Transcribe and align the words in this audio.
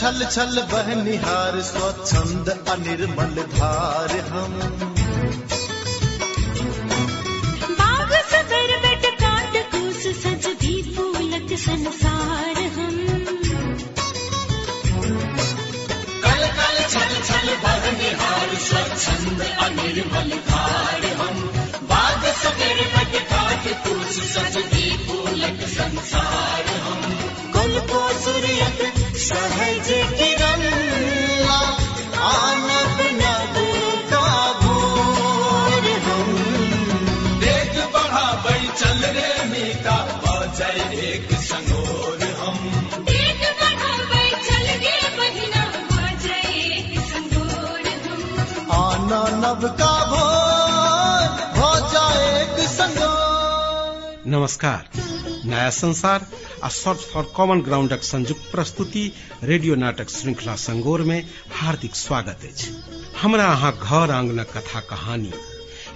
छल 0.00 0.24
छल 0.24 0.58
बहनिहार 0.72 1.60
स्वच्छंद 1.60 2.48
अनिर्मल 2.68 3.34
धार 3.54 4.12
हम। 4.28 4.54
बाग 7.80 8.12
सबर 8.30 8.72
बट 8.84 9.04
काट 9.22 9.56
कूस 9.72 10.06
सजदी 10.22 10.72
फूलक 10.94 11.52
संसार 11.64 12.60
हम। 12.76 12.96
कल 16.24 16.46
कल 16.58 16.78
छल 16.94 17.12
छल 17.28 17.50
बहनिहार 17.66 18.54
स्वच्छंद 18.68 19.42
अनिर्मल 19.66 20.32
धार 20.48 21.04
हम। 21.20 21.42
बाग 21.92 22.24
बट 22.96 23.20
काट 23.34 23.68
फूलक 25.06 25.62
संसार 25.76 26.72
हम। 26.86 27.04
कुल 27.52 27.78
को 27.92 28.02
सूर्यक 28.20 28.99
सहज 29.20 29.88
किरण 30.18 30.62
आनब 32.20 33.00
नब 33.16 33.56
का 34.12 34.22
भोर 34.60 35.88
हम। 36.04 36.30
देख 37.42 37.74
बढ़ाबै 37.94 38.60
चल 38.80 39.04
रे 39.16 39.28
मीका 39.50 39.96
बजय 40.24 40.78
एक 41.10 41.28
संगोर 41.42 42.24
हम। 42.40 42.58
एक 43.16 43.44
बढ़ावे 43.60 44.24
चल 44.48 44.66
गे 44.84 44.96
बहिना 45.18 45.64
बजे 45.92 46.40
एक 46.64 46.98
संगोर 47.12 47.88
हम। 48.06 48.72
आना 48.80 49.22
नब 49.38 49.68
का 49.82 49.94
भोर 50.12 51.28
हो 51.60 51.72
जाए 51.92 52.28
एक 52.42 52.58
संगोर। 52.68 54.22
नमस्कार। 54.36 54.88
नया 55.44 55.70
संसार 55.76 56.26
आ 56.64 56.68
सर्च 56.68 56.98
फॉर 56.98 57.24
कॉमन 57.36 57.60
ग्राउंडक 57.60 58.02
संयुक्त 58.02 58.50
प्रस्तुति 58.52 59.12
रेडियो 59.42 59.74
नाटक 59.74 60.10
श्रृंखला 60.10 60.54
संगोर 60.56 61.02
में 61.02 61.28
हार्दिक 61.52 61.94
स्वागत 61.94 62.44
अछि। 62.44 62.82
हमरा 63.22 63.44
अहाँ 63.44 63.72
घर 63.72 64.10
आंगनक 64.10 64.56
कथा 64.56 64.80
कहानी, 64.80 65.32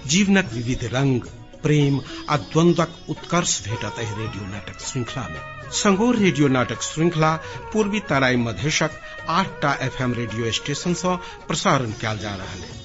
जीवनक 0.07 0.49
विविध 0.53 0.89
रंग, 0.93 1.21
प्रेम 1.63 2.01
आ 2.29 2.37
द्वंद्वक 2.37 2.95
उत्कर्ष 3.09 3.61
भेटत 3.67 3.99
एहि 3.99 4.15
रेडियो 4.15 4.47
नाटक 4.47 4.79
श्रृंखला 4.79 5.27
में। 5.27 5.71
संगोर 5.71 6.15
रेडियो 6.15 6.47
नाटक 6.47 6.81
श्रृंखला 6.81 7.35
पूर्वी 7.73 7.99
तराई 7.99 8.35
मधेशक 8.35 8.91
आठ 9.29 9.29
आठटा 9.29 9.73
एफएम 9.85 10.13
रेडियो 10.13 10.51
स्टेशन 10.51 10.93
सँ 10.93 11.15
प्रसारण 11.47 11.91
कयल 11.91 12.17
जा 12.17 12.35
रहल 12.35 12.63
अछि। 12.63 12.84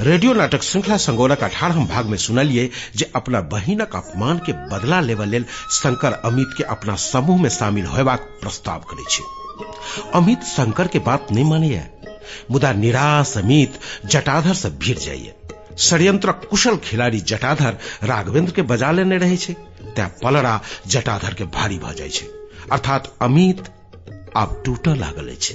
रेडियो 0.00 0.32
नाटक 0.32 0.62
श्रृंखला 0.62 0.96
संगोरक 0.96 1.42
अठारहम 1.44 1.86
भाग 1.86 2.06
में 2.06 2.16
सुनलिए 2.16 2.70
जे 2.96 3.10
अपना 3.16 3.40
बहिनक 3.40 3.96
अपमान 3.96 4.38
के 4.38 4.52
बदला 4.68 5.00
लेबा 5.00 5.24
लेल 5.24 5.44
शंकर 5.72 6.12
अमित 6.24 6.54
के 6.58 6.64
अपना 6.64 6.94
समूह 6.96 7.40
में 7.42 7.48
शामिल 7.50 7.86
होयबाक 7.86 8.20
प्रस्ताव 8.42 8.84
करे 8.90 9.04
छै। 9.10 9.24
अमित 10.14 10.44
शंकर 10.44 10.86
के 10.86 10.98
बात 10.98 11.32
नहीं 11.32 11.44
मानैया 11.44 11.84
मुदा 12.50 12.72
निराश 12.72 13.36
अमित 13.38 13.78
जटाधर 14.06 14.54
से 14.54 14.70
भिड़ 14.78 14.98
जाइए। 14.98 15.34
षड्यंत्र 15.78 16.32
कुशल 16.32 16.76
खिलाड़ी 16.84 17.20
जटाधर 17.20 17.76
राघवेंद्र 18.04 18.52
के 18.52 18.62
बजा 18.62 18.90
लेने 18.90 19.18
रहे 19.18 19.36
छै, 19.36 19.52
तै 19.96 20.06
पलड़ा 20.22 20.60
जटाधर 20.86 21.34
के 21.34 21.44
भारी 21.44 21.78
भ 21.78 21.92
जाय 21.92 22.08
छै। 22.08 22.26
अर्थात 22.72 23.16
अमित 23.22 23.72
आब 24.36 24.62
टूटऽ 24.64 24.94
लागल 24.96 25.28
अछि। 25.28 25.54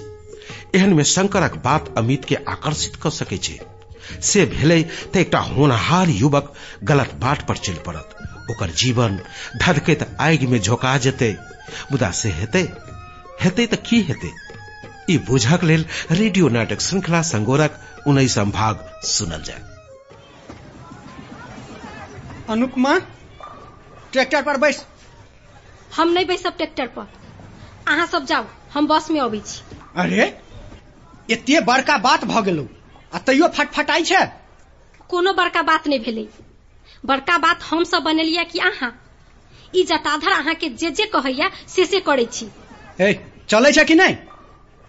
एहन 0.75 0.93
में 0.93 1.03
शंकरक 1.03 1.61
बात 1.63 1.93
अमित 1.97 2.25
के 2.25 2.35
आकर्षित 2.35 2.95
कर 2.95 3.09
सकै 3.09 3.37
छै। 3.37 3.74
से 4.21 4.45
भेलै 4.45 4.81
तऽ 5.13 5.19
एकटा 5.19 5.39
होनहार 5.39 6.09
युवक 6.09 6.53
गलत 6.83 7.13
बाट 7.13 7.47
पर 7.47 7.57
चलि 7.57 7.83
पड़त। 7.85 8.15
ओकर 8.51 8.69
जीवन 8.69 9.19
धधकैत 9.57 10.17
आगि 10.19 10.47
में 10.47 10.59
झोंका 10.61 10.97
जेतै। 10.97 11.35
मुदा 11.91 12.11
से 12.11 12.31
हेतै? 12.31 12.63
हेतै 13.41 13.65
तऽ 13.65 13.81
की 13.89 14.01
हेतै? 14.01 14.31
ई 15.09 15.17
बुझक 15.17 15.63
लेल 15.63 15.85
रेडियो 16.11 16.49
नाटक 16.49 16.81
श्रृंखला 16.81 17.21
संगोरक 17.21 17.79
उन्नैसम 18.07 18.51
भाग 18.51 18.85
सुनल 19.03 19.41
जाय। 19.41 19.61
अनुपमा 22.49 22.97
ट्रैक्टर 24.11 24.41
पर 24.41 24.57
बैस। 24.57 24.85
हम 25.97 26.09
नहीं 26.09 26.25
बैसब 26.25 26.57
ट्रैक्टर 26.57 26.87
पर। 26.87 27.07
अहाँ 27.87 28.07
सब 28.07 28.25
जाउ 28.25 28.45
हम 28.73 28.87
बस 28.87 29.11
में 29.11 29.21
अबै 29.21 29.39
छी। 29.39 29.61
अरे 29.95 30.23
एते 31.29 31.61
बड़का 31.61 31.97
बात 31.97 32.25
भ 32.25 32.43
गेलौ। 32.43 32.67
आ 33.13 33.17
तैयो 33.19 33.47
फटफटाई 33.47 34.03
छै? 34.03 34.25
कोनो 35.09 35.33
बड़का 35.33 35.61
बात 35.61 35.87
नहीं 35.87 35.99
भेलै। 35.99 36.27
बड़का 37.05 37.37
बात 37.37 37.63
हम 37.63 37.83
सब 37.83 38.03
बनेलियै 38.03 38.45
कि 38.45 38.59
अहाँ। 38.59 38.91
ई 39.75 39.83
जटाधर 39.83 40.31
अहाँ 40.31 40.53
के 40.55 40.69
जे 40.69 40.91
जे 40.91 41.05
कहैया 41.05 41.49
से 41.67 41.85
से 41.85 41.99
करै 41.99 42.25
छी। 42.25 42.47
ए 43.01 43.13
चलै 43.49 43.71
छै 43.71 43.85
कि 43.85 43.95
नहि? 43.95 44.13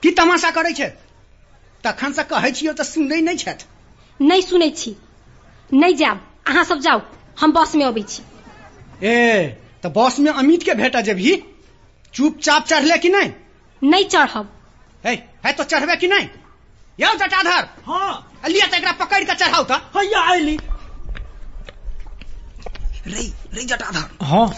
की 0.03 0.11
तमाशा 0.11 0.51
करै 0.51 0.73
छै? 0.73 0.89
तखन 1.85 2.13
से 2.13 2.23
कहै 2.25 2.51
छियौ 2.51 2.73
तऽ 2.73 2.85
सुनै 2.85 3.21
नहि 3.21 3.37
छथि। 3.37 3.67
नहीं 4.21 4.43
सुनै 4.43 4.71
छी। 4.71 4.97
नहीं 5.73 5.97
जाब 5.97 6.21
अहाँ 6.47 6.65
सब 6.65 6.79
जाउ। 6.81 7.01
हम 7.41 7.53
बस 7.53 7.75
में 7.75 7.85
अबै 7.85 8.03
छी। 8.03 8.23
ए 9.03 9.61
तऽ 9.83 9.89
बस 9.89 10.19
में 10.21 10.33
अमित 10.33 10.63
के 10.63 10.75
भेट 10.75 10.97
जेबही? 10.97 11.37
चुपचाप 12.15 12.67
चढ़ले 12.67 12.99
कि 12.99 13.09
नहि? 13.09 13.33
नहीं 13.83 14.05
चढ़ब। 14.05 14.53
है 15.05 15.15
है 15.47 15.53
तो 15.53 15.65
चढ़बे 15.65 15.97
कि 15.97 16.09
नहीं? 16.09 16.29
यौ 16.99 17.13
जटाधर 17.17 17.69
हाँ। 17.87 18.41
लिया 18.49 18.67
एकरा 18.77 18.93
पकड़ि 19.01 19.25
कऽ 19.27 19.35
चढ़ाउ 19.35 19.65
हैया 19.97 20.21
आयली 20.31 20.57
रे 23.07 23.23
रे 23.55 23.65
जटाधर 23.65 24.25
हाँ। 24.27 24.49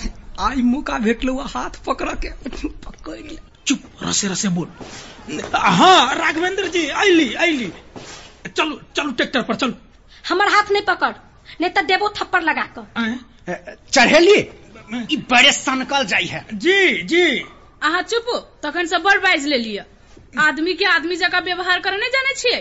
आई 0.41 0.63
मौका 0.63 0.99
भेटलो 0.99 1.37
हाथ 1.55 1.83
पकड़ 1.87 2.15
के। 2.25 2.29
पकड़ 2.85 3.17
ले। 3.19 3.39
चुप 3.67 3.81
रसे 4.03 4.29
रसे 4.29 4.49
बोल। 4.49 4.69
हाँ 5.55 6.15
राघवेंद्र 6.15 6.69
जी 6.69 6.89
आयली 6.89 7.35
आयली 7.35 7.73
चलो 8.49 8.81
चलो 8.97 9.11
ट्रैक्टर 9.11 9.43
पर 9.43 9.55
चलो। 9.55 9.75
हमर 10.29 10.49
हाथ 10.49 10.71
नहीं 10.73 10.83
पकड़ 10.85 11.13
नहीं 11.61 11.71
तो 11.71 11.83
देवो 11.83 12.09
थप्पड़ 12.17 12.43
लगा 12.43 12.63
कर 12.79 13.19
चढ़ेली? 13.93 14.41
बड़े 15.31 15.53
सनकल 15.53 16.05
जाइ 16.07 16.27
है। 16.27 16.47
जी 16.55 17.03
जी। 17.03 17.25
अहाँ 17.83 18.03
चुप 18.03 18.27
तखन 18.63 18.87
से 18.87 18.99
बड़ 18.99 19.19
बाजि 19.19 19.49
लेलियै। 19.49 19.85
आदमी 20.39 20.75
के 20.75 20.85
आदमी 20.85 21.17
जगह 21.17 21.39
व्यवहार 21.39 21.81
करे 21.81 21.97
नहीं 21.97 22.11
जाने 22.11 22.35
छे? 22.35 22.57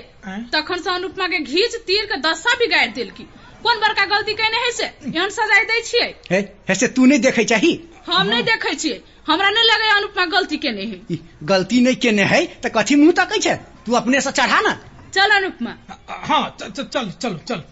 तखन 0.54 0.82
से 0.82 0.90
अनुपमा 0.90 1.28
के 1.28 1.40
घीच 1.40 1.76
तीर 1.76 2.06
के 2.06 2.18
दशा 2.18 2.54
बिगाड़ि 2.54 2.88
देलकी। 2.88 3.24
कोन 3.64 3.80
बड़का 3.80 4.06
गलती 4.06 4.34
कहने 4.34 4.58
है 4.58 4.72
से? 4.72 4.84
एहन 4.84 5.30
सजाय 5.30 5.64
दै 5.64 5.82
छियै? 5.82 6.16
हे 6.32 6.38
हे 6.38 6.76
से 6.76 6.88
तू 6.88 7.06
नहीं 7.06 7.20
देखे 7.20 7.44
चाही? 7.44 7.82
हम 8.08 8.28
नहीं 8.28 8.44
देखे 8.44 8.76
छियै। 8.76 9.04
हमरा 9.28 9.50
नहीं 9.50 9.64
लगे 9.64 9.88
अनुपमा 9.88 10.26
गलती 10.26 10.58
केने 10.58 10.84
है। 10.84 11.18
गलती 11.44 11.82
नहीं 11.82 11.96
केने 11.96 12.24
है 12.24 12.46
तऽ 12.46 12.70
कथी 12.70 12.96
मुँह 12.96 13.12
तक 13.12 13.42
छै? 13.42 13.56
तू 13.56 13.94
अपने 13.94 14.22
से 14.22 14.32
चढ़ा 14.32 14.62
ना। 14.62 14.80
चल 15.14 15.30
अनुपमा 15.30 15.78
हाँ 16.10 16.58
च- 16.62 16.72
च- 16.72 16.90
चल 16.94 17.12
चलो 17.12 17.38
चल। 17.38 17.64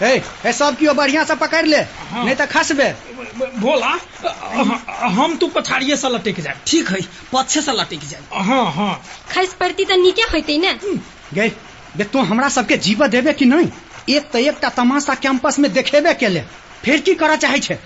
हे 0.00 0.16
हे 0.44 0.52
सब 0.52 0.76
कियो 0.78 0.92
बढ़िया 0.94 1.22
से 1.24 1.34
पकड़ 1.40 1.64
ले। 1.66 1.76
हाँ। 1.76 2.24
नहीं 2.24 2.34
तऽ 2.36 2.46
खसबे 2.46 2.88
भोला 3.60 3.92
हम 5.16 5.36
तू 5.40 5.46
पछाड़िए 5.54 5.96
से 5.96 6.08
लटक 6.08 6.40
जाए 6.40 6.60
ठीक 6.66 6.90
है 6.90 7.00
पछे 7.32 7.60
से 7.62 7.72
लटक 7.72 8.04
जाए 8.10 8.42
हाँ 8.48 8.64
हाँ। 8.72 8.94
खैस 9.32 9.54
पड़ती 9.60 9.84
तो 9.84 9.96
नीके 10.02 10.22
होते 10.32 10.58
ने। 10.58 10.72
गे 11.34 11.48
बे 11.96 12.04
तू 12.04 12.22
हमरा 12.30 12.48
सबके 12.56 12.76
जीव 12.86 13.06
देबे 13.08 13.32
कि 13.32 13.44
नहीं? 13.44 13.70
एक 14.08 14.30
तऽ 14.32 14.46
एकटा 14.48 14.68
तमाशा 14.76 15.14
कैंपस 15.24 15.58
में 15.58 15.72
देखेबे 15.72 16.14
केले 16.14 16.40
फिर 16.84 17.00
की 17.06 17.14
करऽ 17.22 17.36
चाहे 17.36 17.58
छै? 17.58 17.78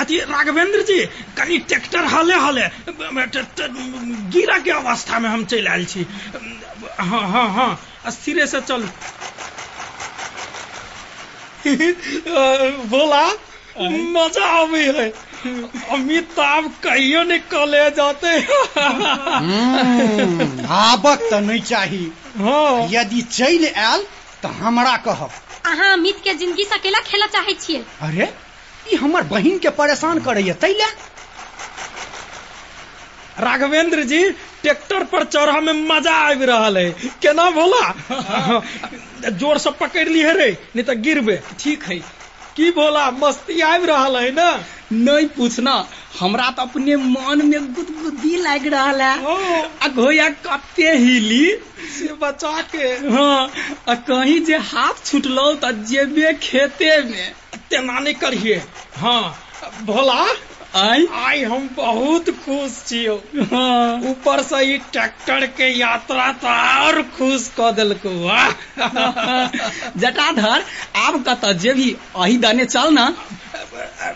अथी 0.00 0.18
राघवेंद्र 0.18 0.82
जी 0.88 0.98
कनी 1.38 1.58
ट्रैक्टर 1.70 2.04
हले 2.12 2.34
हले 2.44 2.66
गिरा 4.34 4.58
के 4.58 4.70
अवस्था 4.70 5.18
में 5.18 5.28
हम 5.30 5.44
चल 5.52 5.66
आयल 5.68 5.84
छी। 5.86 6.06
हाँ 7.00 7.28
हाँ 7.30 7.48
हाँ। 7.54 7.78
स्थिरे 8.10 8.46
से 8.46 8.60
चल। 8.60 8.88
बोला 12.92 13.26
मज़ा 13.80 14.46
आवे 14.60 14.84
है। 14.98 15.08
अमिताभ 15.96 16.64
कहियो 16.84 17.22
नहीं 17.24 17.38
कले 17.52 17.84
जाते 17.98 18.28
हम्म, 18.78 20.66
आबक 20.78 21.18
तऽ 21.30 21.40
नहीं 21.46 21.60
चाही। 21.70 22.04
हाँ। 22.38 22.88
यदि 22.92 23.22
चलि 23.36 23.68
आयल 23.68 24.02
तऽ 24.42 24.52
हमरा 24.62 24.96
कहब। 25.06 25.30
अहाँ 25.66 25.92
अमित 25.92 26.20
के 26.24 26.34
ज़िंदगी 26.34 26.64
से 26.64 26.74
अकेला 26.74 26.98
खेला 27.06 27.26
चाहे 27.36 27.52
छियै। 27.60 27.84
अरे 28.08 28.28
ई 28.92 28.96
हमर 29.02 29.22
बहिन 29.32 29.58
के 29.64 29.70
परेशान 29.80 30.18
करैया 30.28 30.54
तैले? 30.64 30.84
राघवेंद्र 33.42 34.02
जी 34.04 34.22
ट्रैक्टर 34.62 35.04
पर 35.12 35.24
चढ़ा 35.24 35.60
में 35.60 35.72
मज़ा 35.88 36.14
आबि 36.28 36.44
रहल 36.46 36.76
है। 36.78 36.90
केना 37.22 37.50
भोला? 37.50 38.60
ज़ोर 39.38 39.58
से 39.58 39.70
पकड़ 39.80 40.08
लिए 40.08 40.32
रे 40.32 40.50
नहीं 40.76 40.84
तो 40.84 40.94
गिरबे। 41.02 41.40
ठीक 41.60 41.82
है। 41.84 41.98
की 42.56 42.70
भोला 42.76 43.10
मस्ती 43.10 43.60
आबि 43.60 43.86
रहल 43.86 44.16
है 44.16 44.30
ना? 44.34 44.50
नहीं 44.92 45.26
पूछना 45.36 45.72
हमरा 46.20 46.48
तो 46.56 46.62
अपने 46.62 46.96
मन 46.96 47.42
में 47.44 47.72
गुदगुदी 47.74 48.36
लग 48.36 48.66
रहा 48.74 48.90
है। 49.02 49.62
आ 49.82 49.88
घोया 49.88 50.28
कते 50.46 50.90
हिली। 50.96 51.46
से 51.92 52.12
बचा 52.22 52.60
के। 52.74 52.88
हाँ 53.08 53.50
आ 53.88 53.94
कहीं 54.08 54.40
जे 54.44 54.56
हाथ 54.70 55.04
छुटलो 55.06 55.52
त 55.64 55.70
जेबे 55.88 56.32
खेते 56.42 56.96
में। 57.04 57.32
तेना 57.70 57.98
नहीं 57.98 58.14
करिए 58.14 58.62
हाँ 58.96 59.22
भोला 59.84 60.22
आई? 60.76 61.06
आई 61.14 61.42
हम 61.42 61.68
बहुत 61.76 62.30
खुश 62.30 62.84
छियो। 62.86 63.14
हाँ। 63.52 64.00
ऊपर 64.10 64.42
से 64.42 64.74
ई 64.74 64.78
ट्रैक्टर 64.92 65.46
के 65.46 65.68
यात्रा 65.78 66.32
तो 66.32 66.48
और 66.84 67.02
खुश 67.02 67.50
क 67.60 67.72
देलको 67.72 68.10
वाह। 68.26 68.50
जटाधर 69.96 70.64
आब 70.96 71.24
कतऽ 71.28 71.52
जेबी 71.52 71.96
अही 72.16 72.36
दने 72.38 72.64
चल 72.64 72.92
ना। 72.94 73.14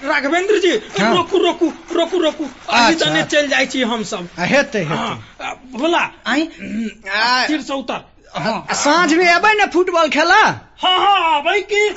राघवेंद्र 0.04 0.58
जी 0.58 0.72
हाँ। 1.00 1.14
रोकू 1.16 1.38
रोकू 1.38 1.72
रोकू 1.92 2.18
रोकू। 2.18 2.44
अभी 2.44 2.94
अच्छा, 2.94 3.06
तने 3.06 3.20
अच्छा। 3.20 3.40
चल 3.40 3.48
जाइ 3.48 3.66
छी 3.66 3.82
हम 3.82 4.02
सब 4.02 4.28
हेते 4.38 4.54
हेतै। 4.54 4.78
हेतै 4.78 4.84
हाँ, 4.84 5.62
भोला। 5.72 6.10
आई 6.26 6.46
फिर 7.46 7.60
से 7.60 7.74
उतर। 7.74 8.04
हाँ, 8.36 8.66
साँझ 8.72 9.14
में 9.14 9.24
एबै 9.24 9.54
ने 9.54 9.66
फुटबॉल 9.66 10.08
खेला? 10.08 10.42
हाँ 10.78 10.98
हाँ 10.98 11.42
भाई 11.42 11.60
की? 11.60 11.96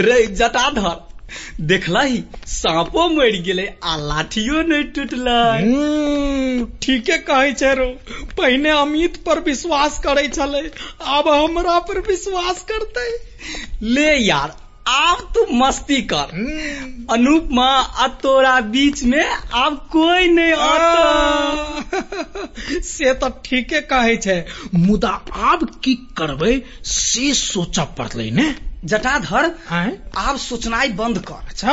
रे 0.00 0.26
जटाधर 0.26 0.98
देखलही 1.60 2.22
सांपो 2.46 3.08
मर 3.08 3.36
गए 3.42 3.66
आ 3.84 3.96
लाठियो 3.96 4.62
नहीं 4.62 4.84
टूटल। 4.84 5.28
हम्म, 5.28 6.64
ठीके 6.82 7.18
कहै 7.18 7.52
छै 7.52 7.74
रो 7.74 7.86
पहिने 8.36 8.70
अमित 8.70 9.16
पर 9.26 9.40
विश्वास 9.40 9.98
करे 9.98 10.26
छले 10.28 10.62
आब 11.06 11.28
हमरा 11.28 11.78
पर 11.78 12.00
विश्वास 12.08 12.64
करते। 12.70 13.06
ले 13.82 14.08
यार 14.16 14.56
आब 14.88 15.20
तू 15.34 15.46
मस्ती 15.54 16.00
कर। 16.02 16.32
अनुपमा 17.10 17.66
आ 17.66 18.06
तोरा 18.22 18.60
बीच 18.60 19.02
में 19.04 19.24
आब 19.54 19.76
कोई 19.92 20.28
नहीं 20.28 20.52
आता 20.52 21.74
से 22.82 23.14
तो 23.14 23.28
ठीके 23.44 23.80
कहे 23.80 24.16
छै 24.16 24.44
मुदा 24.74 25.12
आब 25.50 25.64
की 25.84 25.94
करबै 26.18 26.60
से 26.84 27.32
सोचऽ 27.34 27.84
पड़लै 27.98 28.30
ने। 28.30 28.69
जटाधर 28.84 29.54
आब 30.16 30.36
सोचनाइ 30.38 30.88
बंद 30.88 31.18
कर। 31.18 31.46
अच्छा। 31.48 31.72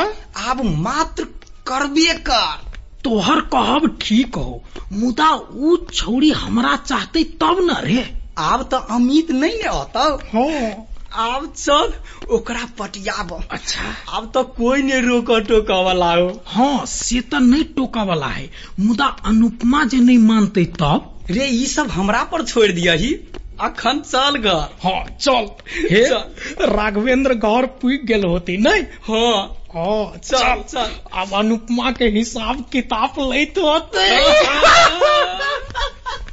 आब 0.50 0.62
मात्र 0.78 1.24
करबे 1.66 2.12
कर। 2.28 2.66
तोहर 3.04 3.40
कहब 3.54 3.96
ठीक 4.02 4.34
हो 4.34 4.62
मुदा 4.92 5.30
ऊ 5.54 5.76
छौड़ी 5.94 6.30
हमरा 6.30 6.76
चाहते 6.76 7.22
तब 7.40 7.58
न 7.62 7.76
रे। 7.84 8.04
आब 8.38 8.62
तऽ 8.62 8.94
अमित 8.94 9.30
नहीं 9.30 9.58
ने 9.62 9.68
होता 9.68 10.02
हाँ। 10.34 10.86
आब 11.12 11.46
चल 11.56 11.92
ओकरा 12.30 12.64
पटियाब। 12.78 13.32
अच्छा। 13.50 13.84
आब 14.08 14.30
तऽ 14.34 14.42
कोई 14.56 14.82
नहीं 14.82 15.00
रोक 15.02 15.30
टोक 15.48 15.70
वाला 15.86 16.12
हो। 16.14 16.28
हाँ 16.46 16.84
से 16.86 17.20
तो 17.20 17.38
नहीं 17.38 17.64
टोका 17.76 18.02
वाला 18.02 18.26
है 18.26 18.50
मुदा 18.80 19.06
अनुपमा 19.24 19.84
जे 19.84 20.00
नहीं 20.00 20.18
मानते 20.18 20.64
तब? 20.64 21.14
रे 21.30 21.46
ई 21.46 21.66
सब 21.66 21.88
हमरा 21.88 22.22
पर 22.24 22.44
छोड़ 22.44 22.70
दियही। 22.72 23.12
अखन 23.60 24.00
चल 24.00 24.38
घर 24.38 24.68
हाँ 24.82 25.16
चल। 25.20 25.48
हे? 25.90 26.08
राघवेंद्र 26.66 27.34
घर 27.34 27.66
पुग 27.66 28.06
गेल 28.06 28.24
होती 28.24 28.56
नहीं 28.56 28.82
हाँ। 28.82 29.56
हाँ 29.74 30.20
चल 30.24 30.62
चल। 30.62 30.90
अब 31.12 31.34
अनुपमा 31.34 31.90
के 31.90 32.04
हिसाब 32.04 32.64
किताब 32.72 33.32
लेते 33.32 33.60
होते। 33.60 34.08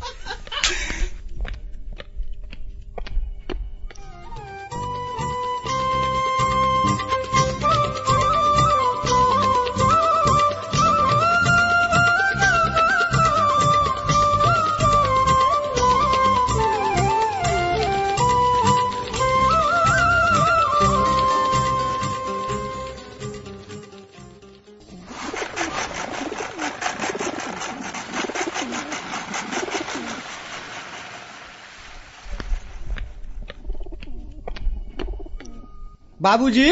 बाबूजी? 36.26 36.70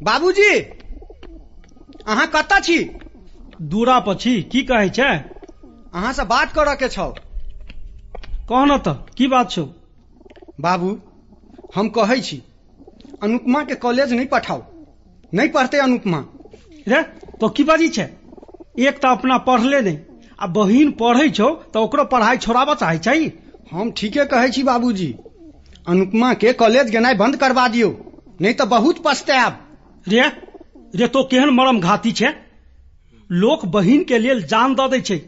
बाबूजी? 0.00 0.52
अहाँ 2.06 2.26
कतऽ 2.26 2.60
छी? 2.60 2.78
दूरा 3.60 3.98
पर 4.00 4.14
छी 4.14 4.34
की 4.52 4.62
कहै 4.62 4.88
छै? 4.90 5.12
अहाँ 5.94 6.12
से 6.12 6.24
बात 6.24 6.52
करऽ 6.52 6.74
के 6.76 6.88
छौ। 6.88 7.08
कहना 8.48 8.76
तऽ 8.78 8.94
की 9.16 9.26
बात 9.28 9.50
छौ? 9.50 9.64
बाबू 10.58 10.90
हम 11.72 11.88
कहै 11.88 12.20
छी 12.20 12.42
अनुपमा 13.22 13.62
के 13.64 13.74
कॉलेज 13.84 14.12
नहीं 14.12 14.26
पठाओ 14.26 14.62
नहीं 15.32 15.48
पढ़ते 15.48 15.78
अनुपमा। 15.78 16.24
रे 16.86 17.02
तो 17.40 17.48
की 17.48 17.64
बाजी 17.64 17.88
छै? 17.88 18.08
एक 18.78 18.98
तो 19.02 19.08
अपना 19.08 19.38
पढ़ले 19.46 19.80
नहीं 19.80 19.98
आ 20.38 20.46
बहिन 20.56 20.90
पढ़ै 21.00 21.28
छौ 21.30 21.48
तो 21.74 21.82
ओकरो 21.84 22.04
पढ़ाई 22.12 22.36
छोड़ाबऽ 22.38 22.74
चाहै 22.74 22.98
छै? 22.98 23.30
हम 23.72 23.90
ठीके 23.92 24.24
कहै 24.32 24.50
छी 24.50 24.62
बाबूजी। 24.62 25.08
अनुपमा 25.86 26.32
के 26.34 26.52
कॉलेज 26.62 26.90
गेनाइ 26.90 27.14
बंद 27.16 27.36
करवा 27.36 27.66
दियौ। 27.68 27.90
नहीं 28.40 28.54
तो 28.54 28.66
बहुत 28.66 29.02
पछतायब 29.04 29.58
रे 30.06 30.22
रे 30.94 31.06
तो 31.08 31.22
केहन 31.24 31.50
मरम 31.50 31.80
घाती 31.80 32.12
छै? 32.12 32.32
लोक 33.30 33.64
बहिन 33.66 34.04
के 34.04 34.18
लिए 34.18 34.40
जान 34.42 34.74
दै 34.74 35.00
छै। 35.00 35.20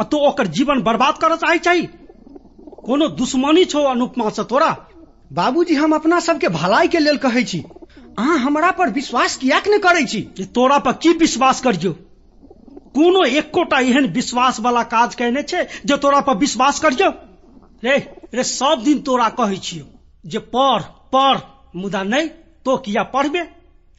आ 0.00 0.04
तो 0.04 0.18
ओकर 0.28 0.46
जीवन 0.56 0.82
बर्बाद 0.82 1.18
करऽ 1.18 1.36
चाहै 1.36 1.58
छै? 1.58 1.80
कोनो 2.86 3.08
दुश्मनी 3.20 3.64
छौ 3.64 3.82
अनुपमा 3.84 4.30
से 4.30 4.44
तोरा? 4.44 4.70
बाबूजी 5.32 5.74
हम 5.74 5.94
अपना 5.94 6.20
सबके 6.20 6.48
भलाई 6.48 6.88
के 6.88 6.98
लेल 6.98 7.16
कहै 7.16 7.44
छी। 7.44 7.60
अहाँ 8.18 8.38
हमरा 8.38 8.70
पर 8.70 8.90
विश्वास 8.90 9.36
कियाक 9.36 9.68
नहि 9.68 9.78
करै 9.78 10.04
छी? 10.04 10.20
तोरा 10.54 10.78
पर 10.78 10.92
की 11.02 11.12
विश्वास 11.18 11.60
करियो? 11.60 11.92
कोनो 12.94 13.24
एकोटा 13.34 13.78
एहन 13.80 14.06
विश्वास 14.12 14.60
वाला 14.60 14.82
काज 14.92 15.14
कहने 15.14 15.42
छै 15.42 15.66
जे 15.86 15.96
तोरा 15.96 16.20
पर 16.20 16.36
विश्वास 16.36 16.80
करियो? 16.80 17.10
रे 17.84 17.96
रे 18.34 18.44
सब 18.44 18.82
दिन 18.84 19.00
तोरा 19.02 19.28
कहै 19.40 19.58
छियो 19.58 19.84
जे 20.24 20.38
पढ़ 20.54 20.82
पढ़ 21.12 21.38
मुदा 21.74 22.02
नहीं 22.04 22.28
तो 22.66 22.76
किया 22.78 23.02
पढ़बे? 23.12 23.46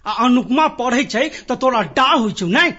आ 0.06 0.12
अनुपमा 0.26 0.68
पढ़ै 0.80 1.04
छै 1.06 1.24
तऽ 1.48 1.56
तोरा 1.56 1.82
डा 1.96 2.08
होइ 2.10 2.32
छौ, 2.34 2.46
नहीं? 2.48 2.72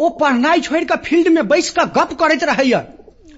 ओ 0.00 0.08
पढ़नाइ 0.20 0.60
छोड़ि 0.60 0.84
कऽ 0.84 0.96
फ़ील्ड 1.04 1.28
में 1.28 1.48
बैस 1.48 1.70
कऽ 1.70 1.84
गप 1.96 2.12
करैत 2.20 2.44
रहैया 2.44 2.84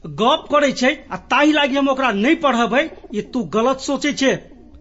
गप 0.04 0.46
करे 0.50 0.70
छै, 0.72 0.90
आ 1.10 1.16
ताहि 1.16 1.52
लागी 1.52 1.76
हम 1.76 1.88
ओकरा 1.88 2.10
नहीं 2.14 2.36
पढ़बै 2.36 2.82
ये 3.12 3.22
तू 3.32 3.42
गलत 3.54 3.80
सोचे 3.80 4.12
छै। 4.14 4.32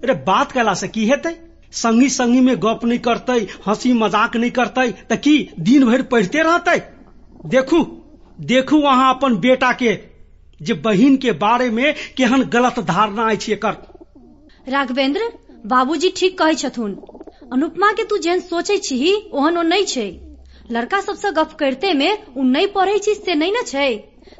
अरे 0.03 0.13
बात 0.25 0.51
कला 0.51 0.73
से 0.73 0.87
की 0.87 1.05
हेतै? 1.05 1.33
संगी 1.73 2.09
संगी 2.09 2.41
में 2.41 2.55
गप 2.63 2.83
नहीं 2.85 2.99
करतै, 2.99 3.39
हँसी 3.67 3.93
मज़ाक 3.93 4.35
नहीं 4.35 4.51
करतै, 4.51 4.89
तऽ 5.09 5.17
की 5.17 5.35
दिन 5.59 5.85
भर 5.85 6.01
पढ़ते 6.11 6.41
रहतै? 6.43 6.79
देखू 7.43 7.79
देखू 8.39 8.81
अहाँ 8.81 9.13
अपन 9.13 9.37
बेटा 9.37 9.71
के 9.73 9.93
जे 10.59 10.73
बहिन 10.83 11.15
के 11.17 11.31
बारे 11.39 11.69
में 11.69 11.93
केहन 12.17 12.43
गलत 12.49 12.79
धारणा 12.87 13.29
अछि 13.29 13.51
एकर। 13.53 13.77
राघवेंद्र 14.67 15.31
बाबूजी 15.63 16.09
ठीक 16.17 16.37
कहै 16.37 16.55
छथुन। 16.55 16.95
अनुपमा 17.51 17.91
के 17.91 18.03
तू 18.03 18.17
जेहन 18.17 18.39
सोचै 18.45 18.77
छही 18.87 19.11
ओहन 19.33 19.57
ओ 19.57 19.61
नहि 19.63 19.85
छै। 19.85 20.07
लड़का 20.69 20.99
सबसँ 21.01 21.31
गप 21.33 21.53
करते 21.59 21.93
में 21.93 22.09
उ 22.09 22.43
नहीं 22.47 22.67
पढ़ै 22.73 22.97
छी 22.99 23.13
से 23.17 23.35
नहीं 23.35 23.53
न 23.53 23.63
छै। 23.67 23.85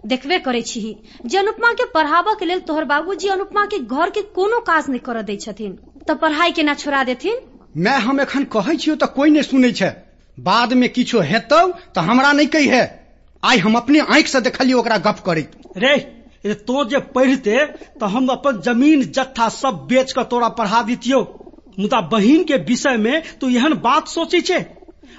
देखबे 0.03 0.39
करै 0.39 0.61
छही 0.63 0.91
जे 1.25 1.37
अनुपमा 1.37 1.71
के 1.73 1.85
पढ़ाबऽ 1.93 2.33
के 2.39 2.45
लेल 2.45 2.59
तोहर 2.67 2.85
बाबूजी 2.85 3.29
अनुपमा 3.29 3.65
के 3.65 3.79
घर 3.79 4.09
के 4.09 4.21
कोनो 4.37 4.59
काज 4.69 4.89
नहीं 4.89 5.05
करऽ 5.05 5.23
दै 5.23 5.37
छथिन 5.37 5.77
तऽ 6.07 6.19
पढ़ाई 6.23 6.51
केना 6.51 6.73
छोड़ा 6.75 7.03
देथिन? 7.03 7.37
मैं 7.75 7.97
हम 7.99 8.19
एखन 8.21 8.49
कहै 8.51 8.75
छियौ 8.77 8.95
तऽ 8.95 9.13
कोई 9.15 9.29
नहि 9.29 9.43
सुनै 9.43 9.71
छै। 9.73 9.91
बाद 10.37 10.73
में 10.73 10.89
किछो 10.89 11.23
हेतौ 11.29 11.61
तऽ 11.95 12.09
हमरा 12.09 12.31
नहीं 12.33 12.47
कही 12.49 12.67
है 12.67 12.83
आइ 13.43 13.57
हम 13.59 13.75
अपने 13.77 13.99
आंखि 14.09 14.29
से 14.29 14.41
देखलियै 14.41 14.75
ओकरा 14.75 14.97
गप 15.07 15.23
करैत। 15.25 15.55
रे 15.77 15.93
रे 15.93 16.01
तो 16.45 16.83
जे 16.85 16.99
पढ़ते 17.15 17.65
तो 17.99 18.05
हम 18.05 18.27
अपन 18.27 18.59
ज़मीन 18.61 19.01
जत्था 19.11 19.47
सब 19.49 19.85
बेच 19.89 20.11
कऽ 20.11 20.23
तोरा 20.23 20.49
पढ़ा 20.49 20.81
दितियौ। 20.83 21.21
मुदा 21.77 22.01
बहिन 22.07 22.43
के 22.43 22.57
विषय 22.63 22.97
में 22.97 23.23
तू 23.41 23.49
एहन 23.49 23.73
बात 23.83 24.07
सोचै 24.07 24.41
छै? 24.41 24.59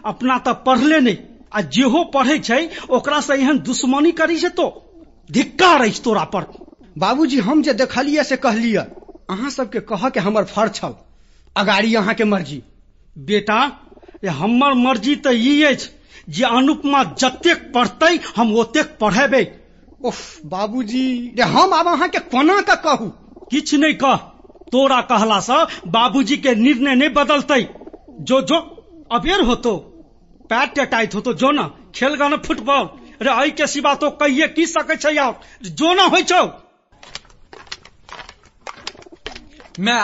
अपना 0.05 0.39
तो 0.39 0.55
पढ़ले 0.67 1.01
नहीं 1.01 1.17
आ 1.53 1.61
जेहो 1.61 2.05
पढ़े 2.15 2.39
छै 2.41 2.69
ओकरा 2.91 3.21
से 3.21 3.35
एहन 3.35 3.59
दुश्मनी 3.61 4.13
करी 4.13 4.39
छै 4.39 4.49
तो? 4.51 4.67
धिक्कार 5.31 5.83
अछि 5.83 6.03
तोरा 6.05 6.25
पर। 6.25 6.47
बाबूजी 6.97 7.39
हम 7.41 7.63
जे 7.63 7.73
देखलियै 7.75 8.25
से 8.25 8.37
कहलियै 8.37 8.85
अहाँ 9.29 9.51
सबके 9.51 9.81
कह 9.81 10.09
के 10.09 10.21
हमर 10.21 10.45
फ़र्ज़ 10.45 10.73
छल। 10.73 10.95
अगाड़ी 11.57 11.95
अहाँ 11.95 12.15
के 12.15 12.25
मर्ज़ी। 12.25 12.63
बेटा 13.17 13.61
ये 14.23 14.31
हमर 14.31 14.75
मर्ज़ी 14.77 15.17
तो 15.17 15.31
ई 15.33 15.63
अछि 15.63 15.89
जे 16.29 16.45
अनुपमा 16.47 17.03
जतेक 17.19 17.71
पढ़तै 17.75 18.19
हम 18.37 18.55
ओतेक 18.57 18.97
पढ़ेबै। 19.01 19.45
ओह 20.05 20.15
बाबूजी। 20.47 21.07
रे 21.39 21.45
हम 21.49 21.75
आब 21.75 21.87
अहाँके 21.89 22.19
कोना 22.29 22.61
कऽ 22.61 22.75
कहू? 22.85 23.07
किछु 23.51 23.77
नहीं 23.77 23.95
कह। 23.95 24.17
तोरा 24.73 25.01
कहला 25.03 25.39
से 25.41 25.65
बाबूजी 25.91 26.37
के 26.37 26.55
निर्णय 26.55 26.95
नहीं 26.95 27.09
बदलते। 27.15 27.63
जो 28.23 28.41
जो 28.43 28.59
अबेर 29.13 29.41
होतो। 29.43 29.77
पैर 30.51 30.67
टेटाइत 30.69 31.15
होतो। 31.15 31.33
जो 31.35 31.51
ना 31.51 31.71
खेल 31.95 32.15
गा 32.15 32.29
ना 32.29 32.37
फुटबॉल। 32.47 32.89
रे 33.23 33.33
एहि 33.33 33.51
के 33.51 33.67
सिवा 33.67 33.95
तो 33.95 34.11
कहिए 34.21 34.49
की 34.49 34.67
सकै 34.67 34.97
छै 34.97 35.15
यार 35.15 35.71
जो 35.73 35.95
ना 35.95 36.05
होइ 36.07 36.23
छौ। 36.23 36.45
मैं 39.81 40.03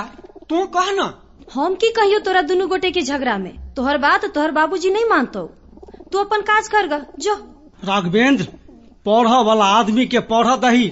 तू 0.48 0.64
कह 0.76 0.90
ना। 0.92 1.12
हम 1.54 1.74
की 1.74 1.90
कहियो 1.90 2.18
तोरा 2.18 2.42
दुनू 2.42 2.66
गोटे 2.66 2.90
के 2.90 3.02
झगड़ा 3.02 3.36
में 3.38 3.52
तोहर 3.74 3.98
बात 3.98 4.24
तोहर 4.34 4.50
बाबूजी 4.52 4.90
नहीं 4.90 5.04
मानतो। 5.04 5.42
तू 6.12 6.18
अपन 6.18 6.42
काज 6.42 6.68
कर 6.68 6.86
ग 6.86 7.04
जो। 7.18 7.34
राघवेंद्र 7.84 8.46
पढ़ 9.10 9.28
वाला 9.46 9.64
आदमी 9.76 10.06
के 10.06 10.20
पढ़ 10.26 10.54
दही। 10.60 10.88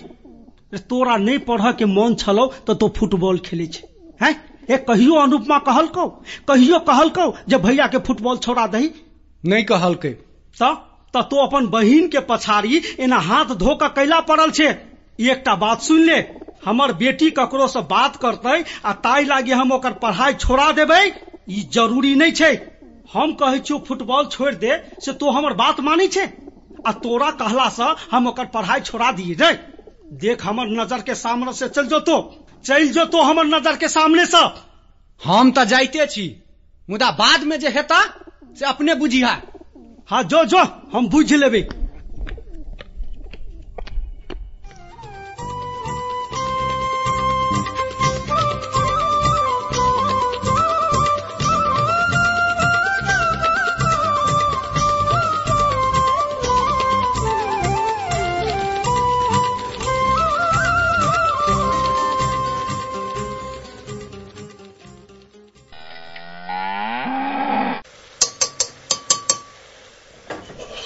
तोरा 0.74 1.16
नहीं 1.16 1.38
पढ़ 1.48 1.72
के 1.72 1.84
मन 1.86 2.14
छलो 2.14 2.46
तो 2.66 2.74
तो 2.74 2.88
फुटबॉल 2.96 3.38
खेले 3.44 3.66
छे। 3.66 3.86
हैं? 4.22 4.34
ए 4.70 4.76
कहियो 4.88 5.14
अनुपमा 5.16 5.58
कहलको? 5.58 6.06
कहियो 6.48 6.78
कहलको 6.88 7.26
जे 7.48 7.58
भैया 7.58 7.86
के 7.86 7.98
फुटबॉल 8.06 8.36
छोड़ा 8.38 8.66
दही? 8.66 8.90
नहीं 9.44 9.64
कहलकै। 9.64 10.10
त? 10.10 10.74
त 11.14 11.22
तो 11.30 11.36
अपन 11.44 11.66
बहिन 11.66 12.08
के 12.08 12.20
पछाड़ी 12.28 12.80
एना 13.00 13.18
हाथ 13.28 13.54
धो 13.56 13.74
के 13.74 13.88
कैला 13.90 14.20
पड़ल 14.28 14.50
छे। 14.50 14.66
एकटा 15.20 15.54
बात 15.56 15.80
सुन 15.82 16.00
ले। 16.00 16.18
हमर 16.64 16.92
बेटी 16.94 17.30
ककरो 17.30 17.66
से 17.68 17.80
बात 17.88 18.16
करते 18.16 18.64
आ 18.84 18.92
ताई 19.06 19.24
लागी 19.24 19.52
हम 19.52 19.72
ओकर 19.72 19.92
पढ़ाई 20.02 20.34
छोड़ा 20.34 20.70
देबै 20.72 21.00
ई 21.06 21.62
ज़रूरी 21.72 22.14
नहीं 22.14 22.32
छे। 22.32 22.52
हम 23.14 23.32
कहै 23.34 23.58
छियौ 23.60 23.78
फुटबॉल 23.88 24.26
छोड़ 24.26 24.54
दे 24.56 24.76
से 25.00 25.12
तो 25.14 25.30
हमर 25.30 25.54
बात 25.54 25.80
मानै 25.80 26.08
छै? 26.08 26.26
आ 26.86 26.92
तोरा 26.98 27.30
कहला 27.38 27.68
से 27.70 27.94
हम 28.10 28.26
ओकर 28.28 28.46
पढ़ाई 28.48 28.80
छोड़ा 28.80 29.10
दिए 29.12 29.34
रे। 29.34 29.52
देख 30.18 30.44
हमर 30.44 30.66
नज़र 30.76 31.00
के 31.02 31.14
सामने 31.16 31.52
से 31.52 31.68
चल 31.68 31.86
जो 31.86 31.98
तो। 32.00 32.16
चल 32.64 32.86
जो 32.88 33.04
तो 33.06 33.22
हमर 33.22 33.46
नज़र 33.46 33.76
के 33.76 33.88
सामने 33.88 34.26
से। 34.26 34.44
हम 35.20 35.50
तो 35.50 35.64
जाते 35.66 36.06
छी 36.06 36.26
मुदा 36.88 37.10
बाद 37.12 37.42
में 37.44 37.58
जे 37.60 37.68
हेता 37.70 38.00
से 38.58 38.64
अपने 38.66 38.94
बुझिहा 38.94 39.36
हाँ 40.08 40.22
जो 40.24 40.44
जो 40.44 40.58
हम 40.92 41.08
बुझ 41.08 41.32
लेबै। 41.34 41.60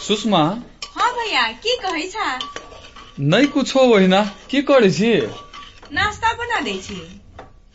सुषमा। 0.07 0.43
हाँ 0.95 1.11
भैया 1.15 1.43
की 1.53 1.77
कहै 1.77 2.09
छा? 2.09 2.39
नहीं 3.21 3.47
कुछो 3.47 3.81
ओहिना 3.81 4.23
की 4.51 4.63
करै 4.63 4.91
छी? 4.91 5.13
नाश्ता 5.93 6.33
बना 6.33 6.61
दै 6.61 6.79
छी। 6.79 7.21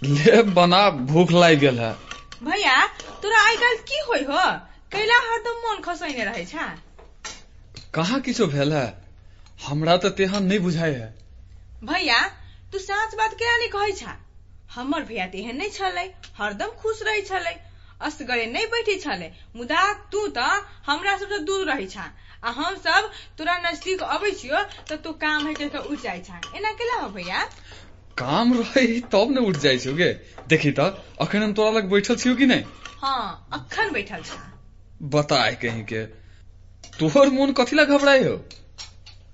ले 0.04 0.42
बना 0.42 0.90
भूख 0.90 1.32
लागि 1.32 1.56
गेल 1.56 1.80
है। 1.80 1.92
भैया 2.44 2.88
तोरा 3.22 3.42
आइ 3.46 3.56
काल्हि 3.56 3.84
की 3.88 4.00
होइ 4.00 4.24
हो? 4.24 4.44
कैला 4.92 5.20
हरदम 5.20 5.62
मन 5.66 5.82
खसैने 5.82 6.24
रहै 6.24 6.46
छा। 6.46 6.66
कहाँ 7.94 8.20
किछो 8.22 8.48
भेल 8.48 8.74
है? 8.74 8.88
हमरा 9.66 9.98
तऽ 9.98 10.10
तेहन 10.10 10.44
नहीं 10.44 10.60
बुझाइ 10.60 10.94
है। 10.94 11.16
भैया 11.84 12.20
तू 12.72 12.80
साँच 12.80 13.16
बात 13.16 13.34
केना 13.34 13.58
नहीं 13.58 13.70
कहै 13.70 13.92
छा? 13.92 14.18
हमर 14.76 15.04
भैया 15.04 15.28
तेहन 15.28 15.58
नहीं 15.58 15.70
छलै 15.70 16.06
हरदम 16.38 16.68
खुश 16.68 17.02
रहै 17.02 17.22
छलै। 17.22 17.56
असगरे 18.01 18.46
नहीं 18.46 18.66
बैठे 18.68 18.96
छलै। 19.00 19.32
मुदा 19.56 19.82
तू 20.12 20.27
तऽ 20.27 20.62
हमरा 20.86 21.18
सबसँ 21.18 21.39
दूर 21.46 21.66
रहै 21.66 21.88
छा। 21.88 22.06
आ 22.44 22.50
हम 22.51 22.75
सब 22.77 23.10
तोरा 23.38 23.58
नजदीक 23.60 24.04
अबै 24.16 24.32
छियो 24.32 24.63
तऽ 24.89 24.98
तू 24.98 25.12
काम 25.24 25.48
है 25.48 25.54
के 25.54 25.77
उठ 25.77 26.01
जाइ 26.01 26.22
छा। 26.22 26.42
एना 26.56 26.72
केला 26.72 27.00
हो 27.01 27.10
भैया? 27.10 27.44
काम 28.18 28.54
रही 28.54 29.00
तब 29.13 29.32
ने 29.32 29.42
उठ 29.42 29.58
जाइ 29.58 29.77
गे। 29.77 30.12
देखी 30.48 30.72
तऽ 30.72 30.92
अखन 31.22 31.44
हम 31.44 31.54
तोरा 31.54 31.72
लग 31.72 31.89
बैठल 31.89 32.16
छियौ 32.16 32.36
कि 32.36 32.46
नहीं 32.46 32.63
हाँ 33.01 33.50
अखन 33.54 33.92
बैठल 33.94 34.24
छा। 34.24 34.42
बताए 35.01 35.56
कहीं 35.56 35.84
के। 35.84 36.06
तोहर 37.00 37.30
मोन 37.30 37.51
कथी 37.54 37.75
ला 37.75 37.84
घबराई 37.84 38.24
हो? 38.24 38.36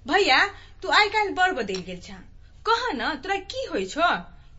भैया 0.07 0.45
तू 0.81 0.89
आइ 0.89 1.09
काल्हि 1.09 1.33
बड़ 1.33 1.51
बदलि 1.51 1.81
गेल 1.81 1.99
छा। 1.99 2.15
कह 2.65 2.91
न 2.93 3.15
तोरा 3.23 3.35
की 3.35 3.65
होइ 3.65 3.85
छो? 3.85 4.09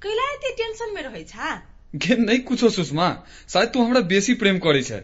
कैला 0.02 0.32
एते 0.32 0.50
टेंशन 0.56 0.94
में 0.94 1.02
रहै 1.02 1.22
छा? 1.24 1.50
गे 1.94 2.16
नहीं 2.16 2.38
कुछो 2.40 2.70
सुषमा 2.70 3.08
शायद 3.52 3.68
तू 3.68 3.82
हमरा 3.84 4.00
बेसी 4.12 4.34
प्रेम 4.34 4.58
करे 4.58 4.82
छै 4.82 4.98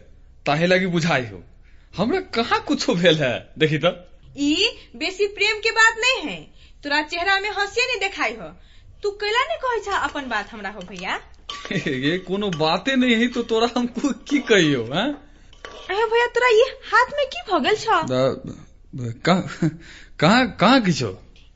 ताहे 0.46 0.66
लागी 0.66 0.86
बुझाई 0.86 1.26
हो। 1.26 1.42
हमरा 1.96 2.20
कहाँ 2.20 2.60
कुछो 2.68 2.94
भेल 2.94 3.16
है 3.22 3.32
देखी 3.58 3.78
तो। 3.78 3.90
ई 4.38 4.54
बेसी 4.96 5.26
प्रेम 5.26 5.58
के 5.58 5.70
बात 5.70 5.96
नहीं 5.98 6.30
है। 6.30 6.40
तोरा 6.84 7.02
चेहरा 7.02 7.38
में 7.40 7.50
हंसिए 7.50 7.86
नहीं 7.86 8.00
देखाई 8.00 8.34
हो। 8.34 8.48
तू 9.02 9.10
कैला 9.10 9.44
नहीं 9.44 9.58
कहै 9.64 9.80
छा 9.84 9.98
अपन 9.98 10.28
बात 10.28 10.50
हमरा 10.52 10.70
हो 10.70 10.80
भैया? 10.80 11.20
ये 11.72 12.18
कोनो 12.18 12.48
बाते 12.50 12.96
नहीं 12.96 13.14
है 13.14 13.28
तो 13.28 13.42
तोरा 13.42 13.70
हम 13.76 13.86
कु- 13.86 14.14
की 14.28 14.38
कहियो 14.38 14.82
हैं? 14.84 15.08
अहे 15.90 16.04
भैया 16.12 16.26
तोरा 16.26 16.48
ये 16.48 16.68
हाथ 16.92 17.16
में 17.18 17.26
की 17.34 17.42
भ 17.52 17.62
गेल 17.64 17.76
छ 17.76 17.86
कहाँ 19.28 19.70
कहाँ 20.20 20.56
कहाँ 20.60 20.80
किछो? 20.82 21.10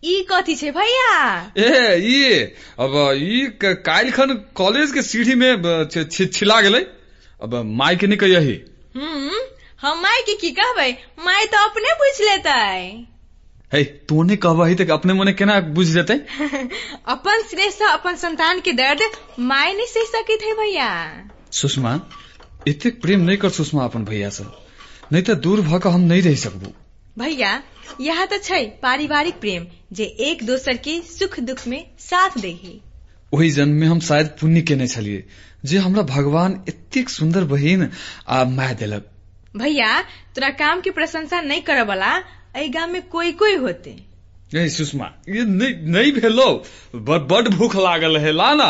ई 0.04 0.26
कथी 0.32 0.54
छै 0.56 0.70
भैया? 0.70 1.52
ए 1.58 1.98
ये 1.98 2.34
अब 2.80 2.94
ई 3.22 3.46
काल्हि 3.64 4.12
खन 4.12 4.34
कॉलेज 4.54 4.92
के 4.92 5.02
सीढ़ी 5.02 5.34
में 5.34 5.84
छ- 5.88 6.32
छिला 6.32 6.60
गेलै। 6.60 6.86
अब 7.42 7.54
माई 7.64 7.96
के 7.96 8.06
नहीं 8.06 8.18
कहियही। 8.18 8.60
हम्म 8.96 9.30
हम 9.80 10.02
माय 10.02 10.22
के 10.22 10.34
की 10.34 10.50
कहबै? 10.50 10.90
माय 11.24 11.44
तो 11.44 11.68
अपने 11.68 11.92
पूछ 11.92 12.20
लेतै। 12.20 13.06
हे 13.72 13.84
तू 13.84 14.22
नहीं 14.22 14.36
कहबही 14.36 14.74
तो 14.74 14.94
अपने 14.94 15.12
मने 15.12 15.32
केना 15.32 15.60
बुझ 15.60 15.86
जेतै? 15.86 16.14
अपन 17.06 17.42
स्नेह 17.42 17.70
से 17.70 17.84
अपन 17.84 18.16
संतान 18.16 18.60
के 18.60 18.72
दर्द 18.72 19.00
माय 19.38 19.72
नहीं 19.72 19.86
सह 19.86 20.04
सकैत 20.04 20.42
है 20.42 20.54
भैया। 20.54 20.90
सुषमा 21.52 22.00
इतने 22.68 22.90
प्रेम 22.90 23.20
नहीं 23.20 23.36
कर 23.36 23.50
सुषमा 23.50 23.84
अपन 23.84 24.04
भैया 24.04 24.30
से। 24.30 24.44
नहीं 25.12 25.22
तो 25.22 25.34
दूर 25.34 25.60
भ 25.60 25.86
हम 25.86 26.00
नहीं 26.00 26.22
रह 26.22 26.34
सकबू। 26.34 26.72
भैया 27.18 27.62
यह 28.00 28.24
तो 28.26 28.38
छै 28.38 28.64
पारिवारिक 28.82 29.40
प्रेम 29.40 29.66
जे 29.92 30.04
एक 30.28 30.44
दोसर 30.46 30.76
के 30.86 31.00
सुख 31.08 31.38
दुख 31.40 31.66
में 31.66 31.80
साथ 32.00 32.38
दे 32.38 32.52
है 32.62 32.72
ओही 33.32 33.50
जन्म 33.50 33.80
में 33.80 33.86
हम 33.88 34.00
शायद 34.00 34.26
पुण्य 34.40 34.62
केने 34.62 34.86
छलिए 34.88 35.24
जे 35.64 35.78
हमरा 35.78 36.02
भगवान 36.08 36.62
एतेक 36.68 37.10
सुंदर 37.10 37.44
बहिन 37.44 37.90
आ 38.28 38.44
माय 38.46 38.74
देलक। 38.74 39.10
भैया 39.56 40.00
तोरा 40.34 40.50
काम 40.60 40.80
के 40.80 40.90
प्रशंसा 40.90 41.40
नहीं 41.40 41.62
करे 41.62 41.82
वाला 41.82 42.16
एहि 42.56 42.68
गाम 42.68 42.90
में 42.90 43.02
कोई 43.08 43.32
कोई 43.32 43.54
होते। 43.56 43.96
ए 44.56 44.68
सुषमा 44.68 45.06
ये 45.28 45.44
नहीं 45.44 45.74
नहीं 45.92 46.12
भेलो 46.12 46.48
बड़ 46.94 47.18
बड़ 47.30 47.48
भूख 47.48 47.76
लागल 47.76 48.16
है 48.18 48.32
ला 48.32 48.52
ना 48.54 48.68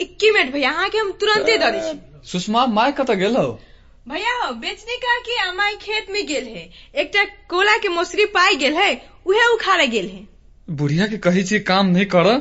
इक्की 0.00 0.30
मिनट 0.30 0.52
भैया 0.52 0.70
अहाँ 0.70 0.88
के 0.88 0.98
हम 0.98 1.10
तुरंते 1.20 1.56
दे 1.58 1.70
दै 1.70 1.98
सुषमा 2.24 2.66
माय 2.68 2.92
कतऽ 2.92 3.14
गेलो? 3.14 3.44
भैया 4.08 4.32
हो 4.36 4.52
बेचने 4.54 4.96
का 4.96 5.18
के 5.20 5.38
अमाई 5.40 5.74
खेत 5.76 6.06
में 6.10 6.26
गेल 6.26 6.44
है? 6.46 6.68
एकटा 6.94 7.24
कोला 7.50 7.76
के 7.78 7.88
मोसरी 7.88 8.24
पाई 8.34 8.54
गेल 8.56 8.74
है 8.74 8.90
उहे 9.26 9.46
उखाड़े 9.54 9.86
गेल 9.86 10.06
है। 10.08 10.26
बुढ़िया 10.72 11.06
के 11.06 11.16
कही 11.18 11.42
छी 11.44 11.58
काम 11.62 11.86
नहीं 11.86 12.06
कर 12.06 12.36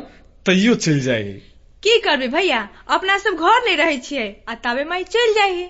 तैयो 0.46 0.76
चल 0.78 1.00
जाए 1.00 1.24
की 1.84 1.98
करबे 2.02 2.28
भैया? 2.28 2.60
अपना 2.90 3.18
सब 3.18 3.34
घर 3.34 3.66
नहीं 3.66 3.76
रहे 3.78 3.98
छियै 3.98 4.28
आ 4.50 4.56
तबे 4.56 4.84
माई 4.84 5.04
चल 5.06 5.34
जाए 5.34 5.54
है। 5.54 5.70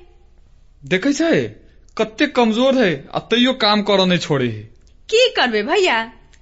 देखे 0.84 1.14
छै 1.14 1.42
कते 1.98 2.28
कमज़ोर 2.34 2.78
है 2.78 2.92
आ 3.12 3.20
तैयो 3.32 3.54
काम 3.56 3.82
कर 3.82 4.06
नहीं 4.06 4.20
छोड़े 4.20 4.48
है। 4.48 4.62
की 5.10 5.28
करबे 5.36 5.64
भैया? 5.64 5.98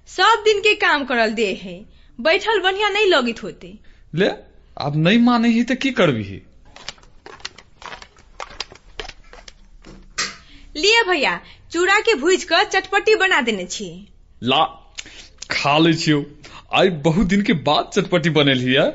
सब 0.09 0.43
दिन 0.45 0.59
के 0.59 0.73
काम 0.81 1.05
करल 1.05 1.31
दे 1.33 1.47
है। 1.61 1.77
बैठल 2.19 2.59
बढ़िया 2.61 2.89
नहीं 2.89 3.05
लगित 3.05 3.43
होते। 3.43 3.73
ले 4.13 4.27
अब 4.77 4.97
नहीं 4.97 5.19
माने 5.21 5.49
ही 5.49 5.63
तो 5.63 5.75
की 5.75 5.91
करबी 5.93 6.23
लिए 10.77 11.03
भैया 11.03 11.41
चूड़ा 11.71 11.99
के 11.99 12.15
भूज 12.15 12.43
कर 12.43 12.63
चटपटी 12.63 13.15
बना 13.15 13.41
देने 13.41 13.65
छी। 13.65 14.07
ला 14.43 14.63
खा 15.51 15.77
ले 15.77 15.93
छियो। 15.93 16.25
आई 16.73 16.89
बहुत 16.89 17.27
दिन 17.27 17.41
के 17.41 17.53
बाद 17.53 17.89
चटपटी 17.93 18.29
बनेली 18.29 18.73
है 18.73 18.89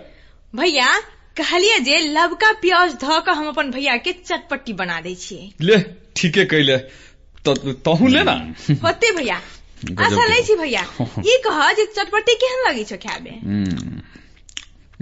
भैया 0.56 1.00
कहलिए 1.36 1.78
जे 1.78 1.98
लबका 1.98 2.52
प्याज 2.52 2.94
ध 2.94 3.04
के 3.04 3.30
हम 3.30 3.48
अपन 3.48 3.70
भैया 3.70 3.96
के 3.96 4.12
चटपटी 4.12 4.72
बना 4.72 5.00
दे 5.00 5.14
छियै 5.14 5.52
ले 5.60 5.78
ठीके 6.16 6.44
कैले 6.44 6.76
तो 7.44 7.54
तहू 7.72 8.08
ले 8.08 8.22
ना? 8.22 8.32
होते 8.70 9.12
भैया। 9.16 9.40
के। 9.90 10.28
लै 10.28 10.42
छी 10.42 10.54
भैया 10.54 10.80
ई 11.18 11.38
कह 11.46 11.72
जे 11.72 11.84
चटपटी 11.86 12.34
केहन 12.34 12.68
लगी 12.68 12.84
छ 12.84 12.92
खाबे 12.92 13.40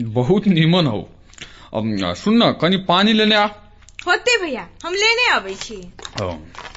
बहुत 0.05 0.47
नीमन 0.47 0.87
हो। 0.87 1.11
अब 1.75 2.15
सुन 2.15 2.43
न 2.43 2.53
कनी 2.53 2.77
पानी 2.77 3.13
लेने 3.13 3.35
आ। 3.35 3.47
होते 4.07 4.37
भैया 4.43 4.69
हम 4.85 4.95
लेने 4.95 5.31
आबै 5.31 5.55
छी। 5.55 5.93
हाँ। 6.21 6.31
छै 6.31 6.68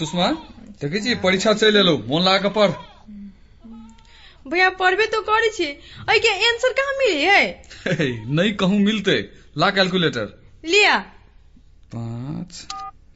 सुषमा 0.00 0.28
देखै 0.82 1.00
छी 1.06 1.14
परीक्षा 1.26 1.52
चलि 1.62 1.78
एलौ 1.78 1.96
मोन 2.08 2.22
लगा 2.22 2.38
कऽ 2.48 2.52
पढ़ 2.58 2.78
भैया 4.50 4.68
पढ़बे 4.80 5.06
तो 5.06 5.20
करै 5.22 5.48
छी। 5.56 5.64
एहि 5.64 6.20
के 6.20 6.30
आंसर 6.48 6.72
कहाँ 6.78 6.92
मिली 6.98 7.22
है? 7.22 7.42
हे, 7.86 8.06
नहीं 8.36 8.52
कहूँ 8.62 8.78
मिलते। 8.80 9.16
ला 9.58 9.70
कैलकुलेटर 9.76 10.32
लिया। 10.64 10.96
पाँच 11.94 12.66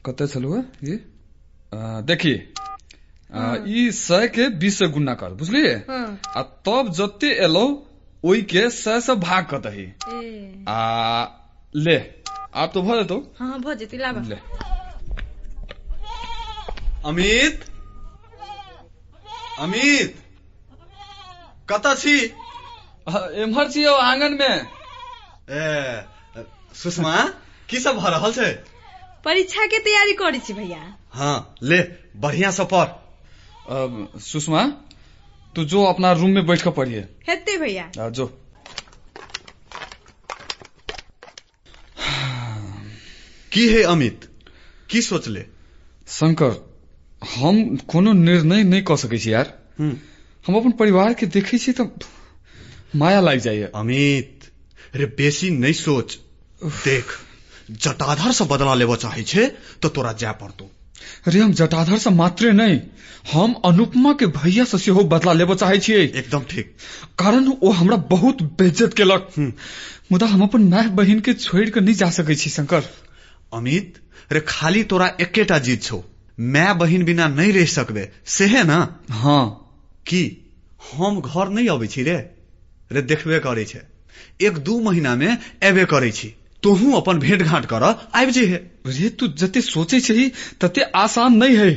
कते 0.05 0.25
है 0.39 0.59
ये? 0.89 0.99
देखिए 2.11 2.35
अ, 3.29 3.63
ई 3.67 3.91
सय 3.91 4.27
के 4.27 4.47
बीस 4.61 4.77
से 4.79 4.87
गुना 4.87 5.13
कर 5.21 5.33
बुझलिए? 5.39 5.73
हाँ। 5.89 6.19
आ 6.37 6.41
तब 6.67 6.91
जते 6.97 7.31
एलौ 7.45 7.65
ओहि 8.23 8.41
के 8.53 8.69
सय 8.69 9.01
से 9.01 9.15
भाग 9.25 9.47
कऽ 9.53 9.59
दही 9.65 9.85
आ 10.69 11.25
ले 11.75 11.97
आब 12.55 12.71
तो 12.73 12.81
भऽ 12.81 13.01
जेतौ। 13.01 13.17
हाँ 13.39 13.49
हाँ, 13.49 13.59
भऽ 13.59 13.75
जेतै 13.75 13.97
लाबा। 13.97 14.21
ले। 14.29 14.35
अमित? 17.05 17.65
अमित? 19.59 20.15
कतऽ 21.69 21.95
छी? 21.95 22.17
एम्हर 23.41 23.71
छियौ 23.71 23.93
आँगन 23.93 24.33
में 24.33 24.55
ए 25.49 26.05
सुषमा 26.75 27.15
की 27.69 27.79
सब 27.79 27.97
भऽ 27.97 28.09
रहल 28.09 28.33
छै? 28.33 28.51
परीक्षा 29.25 29.65
के 29.65 29.79
तैयारी 29.79 30.13
करै 30.13 30.39
छी 30.39 30.53
भैया। 30.53 30.81
हाँ 31.13 31.55
ले 31.63 31.81
बढ़िया 32.15 32.51
से 32.51 32.65
पढ़। 32.73 32.87
अ, 32.87 34.19
सुषमा 34.19 34.65
तू 35.55 35.65
जो 35.65 35.83
अपना 35.83 36.11
रूम 36.11 36.29
में 36.29 36.45
बैठ 36.47 36.61
कर 36.61 36.71
पढ़िए। 36.71 37.01
हेतै 37.29 37.57
भैया। 37.57 37.91
आ, 37.99 38.09
जो। 38.09 38.27
की 43.51 43.67
है 43.69 43.83
अमित? 43.83 44.29
की 44.89 45.01
सोचले? 45.01 45.45
शंकर 46.07 46.74
हम 47.35 47.75
कोनो 47.87 48.13
निर्णय 48.13 48.63
नहीं 48.63 48.81
कऽ 48.83 48.95
सकै 48.95 49.17
छी 49.17 49.33
यार। 49.33 49.53
हम 50.45 50.55
अपन 50.55 50.71
परिवार 50.71 51.13
के 51.13 51.25
देखै 51.25 51.57
छी 51.57 51.71
तऽ 51.71 51.87
माया 52.95 53.19
लागि 53.19 53.39
जाइए। 53.39 53.71
अमित 53.75 54.49
रे 54.95 55.05
बेसी 55.17 55.49
नहीं 55.49 55.73
सोच। 55.73 56.17
देख 56.63 57.05
जटाधर 57.71 58.31
से 58.31 58.45
बदला 58.45 58.73
लेबो 58.73 58.95
चाहे 58.95 59.23
छे 59.23 59.45
तो 59.81 59.89
तोरा 59.89 60.11
जाय 60.13 60.33
पड़तो। 60.41 60.69
अरे 61.27 61.39
हम 61.39 61.53
जटाधर 61.53 61.97
से 61.97 62.09
मात्रे 62.09 62.51
नहीं 62.51 62.79
हम 63.33 63.53
अनुपमा 63.65 64.13
के 64.13 64.25
भैया 64.37 64.63
से 64.65 64.77
सेहो 64.77 65.03
बदला 65.03 65.33
लेबो 65.33 65.55
चाहे 65.55 65.79
छियै। 65.79 66.03
एकदम 66.05 66.43
ठीक। 66.49 66.75
कारण 67.19 67.47
ओ 67.63 67.71
हमरा 67.71 67.97
बहुत 67.97 68.41
बेइज्जत 68.41 68.93
केलक। 68.93 69.29
मुदा 70.11 70.25
हम 70.25 70.41
अपन 70.41 70.67
माय 70.69 70.87
बहिन 70.89 71.19
के 71.19 71.33
छोड़ि 71.33 71.69
कऽ 71.71 71.81
नहीं 71.81 71.95
जा 71.95 72.09
सकै 72.09 72.35
छी 72.35 72.49
शंकर। 72.49 72.83
अमित 73.53 73.99
रे 74.31 74.39
खाली 74.47 74.83
तोरा 74.83 75.07
एकेटा 75.21 75.59
जीत 75.59 75.83
छौ। 75.83 76.03
मैं 76.39 76.77
बहिन 76.77 77.05
बिना 77.05 77.27
नहीं 77.27 77.53
रह 77.53 77.65
सकबे 77.65 78.11
सेहे 78.25 78.63
ना? 78.63 78.99
हाँ। 79.11 79.61
की 80.07 80.53
हम 80.93 81.21
घर 81.21 81.49
नहीं 81.49 81.69
अबै 81.69 81.87
छी 81.87 82.03
रे? 82.03 82.35
रे 82.91 83.01
देखबे 83.01 83.39
करै 83.39 83.65
छै। 83.65 83.81
एक 84.41 84.57
दू 84.57 84.79
महीना 84.79 85.15
में 85.15 85.37
एबे 85.63 85.85
करै 85.85 86.11
छी। 86.11 86.35
तोहू 86.63 86.93
अपन 86.93 87.19
भेंट 87.19 87.41
घाट 87.41 87.65
कर 87.65 87.83
आबि 87.83 88.31
जेहे 88.31 88.55
रे 88.87 89.09
तू 89.09 89.27
जते 89.27 89.61
सोचे 89.61 89.99
छी 89.99 90.31
तते 90.61 90.81
आसान 90.81 91.33
नहीं 91.33 91.57
है। 91.57 91.69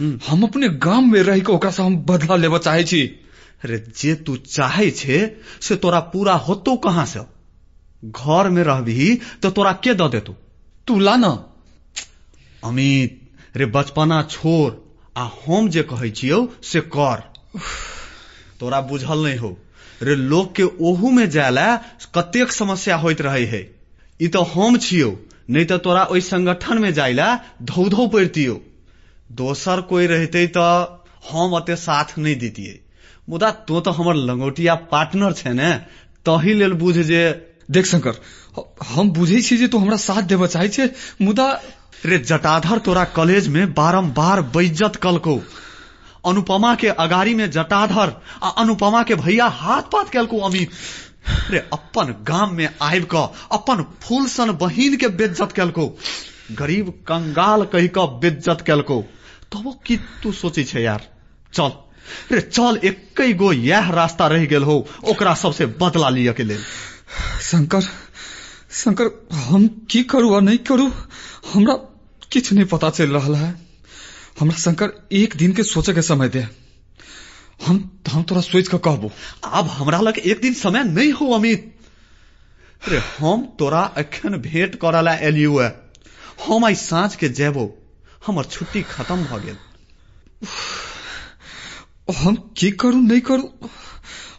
हम्म। 0.00 0.20
हम 0.28 0.42
अपने 0.42 0.68
गाँव 0.68 1.00
में 1.00 1.22
रह 1.22 1.38
के 1.38 1.52
ओकरा 1.52 1.70
से 1.70 1.82
हम 1.82 1.96
बदला 1.96 2.36
लेबो 2.36 2.58
चाहे 2.58 2.84
छी। 2.84 3.20
रे 3.64 3.78
जे 3.78 4.14
तू 4.14 4.36
चाहे 4.36 4.90
छे 4.90 5.36
से 5.60 5.76
तोरा 5.76 6.00
पूरा 6.00 6.34
होतो 6.34 6.76
कहाँ 6.76 7.06
से 7.06 7.20
घर 8.04 8.48
में 8.48 8.62
रहबही 8.62 9.20
तो 9.42 9.50
तोरा 9.50 9.72
के 9.72 9.94
दऽ 9.94 10.08
देतौ 10.08 10.34
तू? 10.86 11.00
ला 11.00 11.16
ना 11.16 11.52
अमित 12.64 13.23
रे 13.54 13.66
बचपना 13.68 14.22
छोड़ 14.30 14.72
आ 15.16 15.28
हम 15.40 15.68
जे 15.68 15.82
कहै 15.84 16.10
छियौ, 16.10 16.38
से 16.62 16.80
कर। 16.96 17.22
तोरा 18.60 18.80
बुझल 18.82 19.24
नहीं 19.24 19.38
हो, 19.38 19.56
रे 20.02 20.14
लोग 20.16 20.54
के 20.56 20.62
ओहू 20.82 21.10
में 21.10 21.28
जायला 21.30 21.66
कतेक 22.14 22.52
समस्या 22.52 22.96
होइत 22.96 23.20
रहे 23.22 23.44
है। 23.46 23.62
ई 24.20 24.28
तो 24.28 24.42
हम 24.54 24.78
छियौ 24.78 25.12
नहीं 25.50 25.66
तो 25.66 25.78
तोरा 25.78 26.04
ओहि 26.04 26.20
संगठन 26.22 26.78
में 26.78 26.92
जाइला 26.94 27.28
धौ 27.62 27.88
धौ 27.88 28.06
पड़तियौ 28.08 28.60
दोसर 29.30 29.80
कोई 29.90 30.06
रहते 30.06 30.46
तो 30.56 30.62
हम 31.30 31.56
अते 31.56 31.76
साथ 31.78 32.18
नहीं 32.18 32.36
दितियै। 32.36 32.78
मुदा 33.28 33.50
तो 33.68 33.80
तो 33.80 33.90
हमर 33.90 34.14
लंगोटिया 34.22 34.74
पार्टनर 34.90 35.32
छै 35.32 35.52
ने 35.52 35.72
तही 36.26 36.54
लेल 36.54 36.72
बुझ 36.74 36.94
जे 37.02 37.22
देख 37.70 37.86
शंकर 37.86 38.20
हम 38.86 39.10
बुझे 39.10 39.40
छी 39.40 39.56
जे 39.56 39.68
तू 39.68 39.78
हमरा 39.78 39.96
साथ 39.98 40.22
देबऽ 40.24 40.46
चाहे 40.46 40.68
छे 40.68 40.90
मुदा 41.22 41.46
रे 42.06 42.18
जटाधर 42.18 42.78
तोरा 42.78 43.04
कॉलेज 43.04 43.48
में 43.48 43.72
बारंबार 43.74 44.42
बेइज्जत 44.42 44.96
कलको 44.96 45.42
अनुपमा 46.26 46.74
के 46.74 46.88
अगाड़ी 46.88 47.34
में 47.34 47.50
जटाधर 47.50 48.12
आ 48.42 48.48
अनुपमा 48.62 49.02
के 49.02 49.14
भैया 49.14 49.46
हाथ 49.46 49.82
पात 49.82 50.10
केलको 50.10 50.38
अमित 50.38 50.70
रे 51.50 51.58
अपन 51.72 52.14
गाम 52.28 52.54
में 52.54 52.68
आबि 52.82 53.06
क 53.14 53.32
अपन 53.52 53.82
फूल 54.02 54.26
सन 54.26 54.52
बहिन 54.52 54.96
के 54.96 55.08
बेइज्जत 55.08 55.52
केलको 55.52 55.86
गरीब 56.52 56.90
कंगाल 57.08 57.64
कहि 57.64 57.88
क 57.88 57.98
बेइज्जत 57.98 58.64
केलको 58.66 59.00
तबो 59.52 59.72
की 59.86 59.96
तू 59.96 60.32
सोचे 60.32 60.64
छे 60.64 60.80
यार? 60.80 61.02
चल। 61.54 61.72
रे 62.32 62.40
चल 62.40 62.80
एक 62.84 63.36
गो 63.36 63.52
यह 63.52 63.90
रास्ता 63.90 64.26
रह 64.26 64.44
गेल 64.46 64.62
हो, 64.62 64.88
ओकरा 65.04 65.34
सबसे 65.34 65.66
बदला 65.66 66.08
लिय 66.08 66.32
के 66.32 66.42
लेल। 66.42 66.62
शंकर 67.42 67.80
शंकर, 68.70 69.26
हम 69.32 69.68
की 69.90 70.02
करू 70.02 70.34
आ 70.34 70.40
नहीं 70.40 70.58
करू? 70.58 70.92
हमरा 71.54 71.74
किछ 72.34 72.52
नहीं 72.52 72.64
पता 72.64 72.90
चल 72.90 73.10
रहा 73.10 73.36
है? 73.36 73.54
हमरा 74.40 74.56
शंकर 74.56 75.08
एक 75.12 75.36
दिन 75.36 75.52
के 75.52 75.62
सोचे 75.62 75.94
के 75.94 76.02
समय 76.02 76.28
दे। 76.28 76.48
हम 77.66 78.00
हम 78.08 78.22
तोरा 78.22 78.40
सोच 78.40 78.68
के 78.68 78.78
कहबो। 78.78 79.12
आब 79.44 79.66
हमरा 79.66 80.00
लग 80.00 80.18
एक 80.18 80.40
दिन 80.40 80.54
समय 80.54 80.84
नहीं 80.84 81.12
हो 81.12 81.30
अमित। 81.30 81.78
अरे 82.86 82.98
हम 82.98 83.56
तोरा 83.58 83.80
अखन 83.80 84.36
भेंट 84.36 84.74
करा 84.74 85.00
ला 85.00 85.14
एलियो 85.14 85.58
है। 85.58 85.90
हम 86.46 86.64
आई 86.64 86.74
साँझ 86.74 87.16
के 87.16 87.28
जेबो। 87.28 87.82
हमर 88.26 88.44
छुट्टी 88.44 88.82
खत्म 88.82 89.24
भ 89.24 89.44
गेल। 89.44 89.56
हम 92.16 92.52
की 92.56 92.70
करू 92.70 93.00
नहीं 93.00 93.20
करू? 93.20 93.52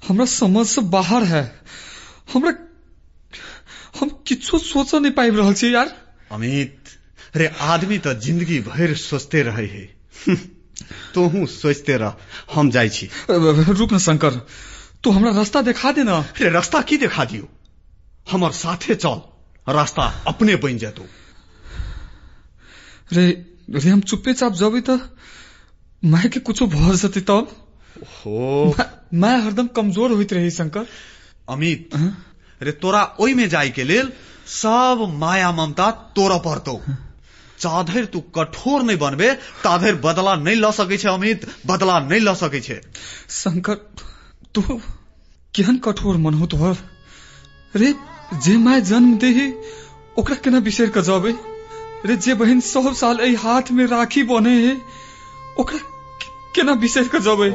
हमरा 0.08 0.25
समझ 0.25 0.67
से 0.67 0.81
बाहर 0.81 1.23
है। 1.23 1.62
हमरा 2.34 2.55
हम 3.99 4.10
किछो 4.27 4.58
सोच 4.58 4.95
नहीं 4.95 5.12
पाबि 5.12 5.38
रहल 5.38 5.53
छी 5.53 5.73
यार। 5.75 6.01
अमित 6.31 6.85
रे 7.36 7.48
आदमी 7.48 7.98
तो 7.98 8.13
ज़िंदगी 8.13 8.60
भर 8.60 8.95
सोचते 8.95 9.43
रहे 9.43 9.65
है। 9.65 9.95
तोहू 11.13 11.45
सोचते 11.45 11.98
रह। 11.98 12.13
हम 12.54 12.71
जाई 12.71 12.89
छी। 12.89 13.10
रुक 13.30 13.93
न 13.93 14.00
शंकर। 14.00 14.32
तू 15.04 15.12
हमरा 15.12 15.32
रास्ता 15.32 15.62
दिखा 15.62 15.91
दे 15.91 16.04
ना। 16.04 16.26
रे 16.41 16.50
रास्ता 16.50 16.82
की 16.82 16.98
देखा 16.98 17.26
दियो? 17.26 17.50
हमर 18.32 18.52
साथे 18.52 18.95
चल। 18.95 19.21
रास्ता 19.69 20.24
अपने 20.28 20.56
बन 20.56 20.78
जेतौ 20.78 21.06
रे 23.13 23.45
रे 23.69 23.89
हम 23.89 24.02
चुप्पे 24.02 24.34
चाप 24.34 24.54
जबै 24.54 24.84
त 24.89 25.15
माय 26.06 26.30
के 26.30 26.39
कुछो 26.39 26.67
भ 26.67 26.95
जेतै 26.95 27.19
तब? 27.19 27.67
हो 28.04 28.65
मा- 28.80 29.13
माय 29.13 29.41
हरदम 29.41 29.67
कमज़ोर 29.67 30.12
होइत 30.12 30.34
रही 30.34 30.52
शंकर। 30.52 30.86
अमित। 31.50 31.89
रे 32.62 32.71
तोरा 32.71 33.15
ओई 33.19 33.34
में 33.34 33.50
जाय 33.50 33.69
के 33.69 33.84
लेल 33.84 34.13
सब 34.48 35.08
माया 35.10 35.52
ममता 35.52 35.91
तोरा 35.91 36.38
पड़तौ 36.38 36.82
चाधर 37.59 38.05
तू 38.05 38.19
कठोर 38.19 38.83
नहीं 38.83 38.97
बनबे 38.97 39.31
ताधर 39.63 39.95
बदला 39.95 40.35
नहीं 40.35 40.55
ल 40.55 40.71
सकै 40.71 40.97
छै 40.97 41.09
अमित 41.09 41.45
बदला 41.65 41.99
नहीं 41.99 42.21
ल 42.21 42.33
सकै 42.33 42.61
छै। 42.61 42.81
शंकर 43.29 43.75
तू 44.55 44.61
केहन 45.55 45.77
कठोर 45.77 46.17
मन 46.17 46.33
हो 46.33 46.45
तोहर? 46.45 46.75
रे 47.75 47.93
जे 48.43 48.57
माय 48.57 48.81
जन्म 48.81 49.17
देही 49.17 49.47
ओकरा 50.19 50.35
केना 50.35 50.59
बिसर 50.59 50.89
के 50.89 51.01
जबै? 51.01 51.33
रे 52.05 52.15
जे 52.17 52.33
बहन 52.33 52.59
सब 52.59 52.93
साल 52.93 53.19
एहि 53.19 53.35
हाथ 53.35 53.71
में 53.71 53.85
राखी 53.87 54.23
बने 54.23 54.55
है 54.67 54.75
ओकरा 55.59 55.79
केना 56.55 56.73
बिसर 56.75 57.07
के 57.07 57.19
जबै? 57.19 57.49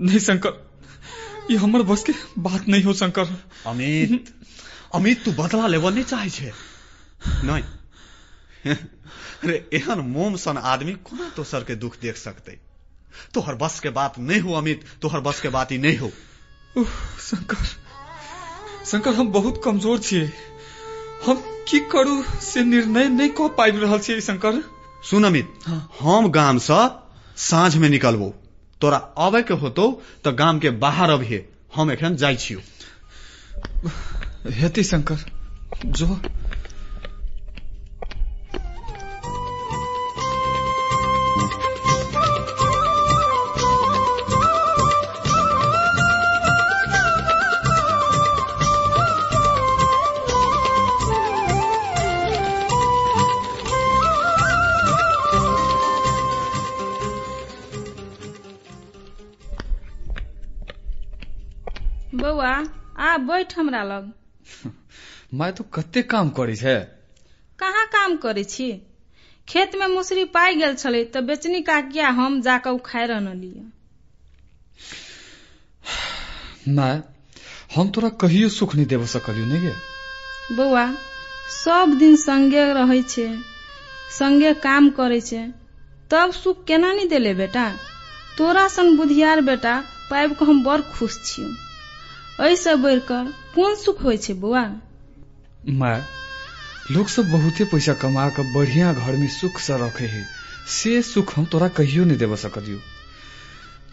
नहीं 0.00 0.18
शंकर 0.18 0.62
ये 1.50 1.56
हमर 1.56 1.82
बस 1.82 2.02
के 2.02 2.12
बात 2.38 2.68
नहीं 2.68 2.82
हो 2.82 2.92
शंकर। 2.92 3.34
अमित 3.66 4.34
अमित 4.94 5.24
तू 5.24 5.32
बदला 5.32 5.66
लेबो 5.66 5.90
नहीं 5.90 6.04
चाहे 6.04 6.30
छै। 6.30 6.52
नहीं 7.44 7.62
रे 9.44 9.68
एहन 9.72 9.98
मोम 9.98 10.36
सन 10.36 10.56
आदमी 10.56 10.92
कोना 10.92 11.32
दोसर 11.36 11.64
के 11.64 11.74
दुख 11.74 11.96
देख 12.02 12.16
सकते? 12.16 12.58
तोहर 13.34 13.54
बस 13.54 13.80
के 13.80 13.90
बात 13.90 14.18
नहीं 14.18 14.40
हो 14.40 14.54
अमित। 14.54 14.84
तोहर 15.02 15.20
बस 15.20 15.40
के 15.40 15.48
बात 15.48 15.72
ही 15.72 15.78
नहीं 15.78 15.98
हो। 15.98 16.10
शंकर। 17.20 17.64
शंकर 18.86 19.14
हम 19.14 19.28
बहुत 19.28 19.60
कमजोर 19.64 19.98
छियै। 19.98 20.32
हम 21.26 21.64
की 21.68 21.80
करू 21.80 22.22
से 22.22 22.64
निर्णय 22.64 23.08
नहीं 23.08 23.30
कऽ 23.30 23.48
पाबि 23.48 23.78
रहल 23.78 23.98
छियै 23.98 24.20
शंकर? 24.20 24.62
सुन 25.10 25.24
अमित। 25.24 25.54
हम 26.00 26.28
गाम 26.28 26.58
से 26.58 26.88
साँझ 27.36 27.76
में 27.76 27.88
निकलबो। 27.88 28.34
तोरा 28.80 28.96
अबे 28.96 29.42
के 29.42 29.54
होतो 29.54 30.02
तो 30.24 30.32
गाम 30.32 30.58
के 30.58 30.70
बाहर 30.70 31.10
अभिये 31.10 31.48
हम 31.76 31.90
एखन 31.90 32.16
जाइ 32.16 32.36
छियौ। 32.36 32.60
हेतै 34.50 34.82
शंकर। 34.82 35.18
जो। 35.86 36.06
आ 63.16 63.18
बैठ 63.18 63.58
हमरा 63.58 63.82
लग। 63.82 64.12
माय 65.34 65.52
तो 65.52 65.64
कते 65.64 66.02
काम 66.02 66.30
करै 66.30 66.56
छै। 66.56 66.74
कहाँ 67.58 67.84
काम 67.86 68.16
करै 68.16 68.44
छी? 68.44 68.68
खेत 69.48 69.74
में 69.74 69.86
मुसरी 69.86 70.24
पाइ 70.24 70.54
गेल 70.54 70.74
छलै 70.74 71.04
तऽ 71.04 71.20
बेचनी 71.20 71.60
काकिया 71.62 72.08
हम 72.10 72.40
जाकऽ 72.40 72.70
उखाड़ि 72.70 73.12
अनलियै 73.12 73.64
माय 76.74 77.02
हम 77.76 77.90
तोरा 77.90 78.08
कहियो 78.20 78.48
सुख 78.48 78.74
नहीं 78.74 78.86
देव 78.86 79.06
सकलियो 79.06 79.46
नहीं 79.46 79.60
गे। 79.60 79.74
बौआ 80.56 80.86
सब 81.56 81.98
दिन 81.98 82.16
संगे 82.16 82.64
रहै 82.72 83.02
छै 83.02 83.28
संगे 84.18 84.54
काम 84.62 84.90
करै 84.90 85.20
छै 85.20 85.44
तब 86.10 86.32
सुख 86.32 86.64
केना 86.64 86.92
नहीं 86.92 87.08
देले 87.08 87.34
बेटा? 87.34 87.68
तोरा 88.38 88.68
सन 88.68 88.96
बुधियार 88.96 89.40
बेटा 89.40 89.74
पाबि 90.10 90.34
कऽ 90.34 90.46
हम 90.46 90.64
बड़ 90.64 90.80
खुश 90.80 91.22
छियौ। 91.24 91.65
एहिसँ 92.40 92.74
बढ़ि 92.76 93.00
कऽ 93.08 93.24
कोन 93.54 93.74
सुख 93.74 94.02
होइ 94.04 94.16
छै 94.16 94.34
बौआ? 94.40 94.62
माय 95.80 96.02
लोग 96.92 97.06
सब 97.08 97.30
बहुते 97.30 97.64
पैसा 97.64 97.94
कमा 98.02 98.28
के 98.36 98.42
बढ़िया 98.54 98.92
घर 98.92 99.16
में 99.16 99.28
सुख 99.28 99.58
से 99.58 99.76
रखे 99.82 100.06
है। 100.06 100.24
से 100.70 101.00
सुख 101.02 101.36
हम 101.36 101.44
तोरा 101.52 101.68
कहियो 101.78 102.04
नहीं 102.04 102.18
देव 102.18 102.34
सकलियो 102.36 102.78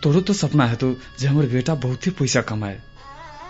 तोरो 0.04 0.22
तो 0.22 0.34
सपना 0.34 0.66
है 0.68 0.76
तो 0.76 0.92
जे 1.20 1.28
हमर 1.28 1.46
बेटा 1.48 1.76
बहुते 1.86 2.12
पैसा 2.20 2.42
कमाए। 2.42 2.82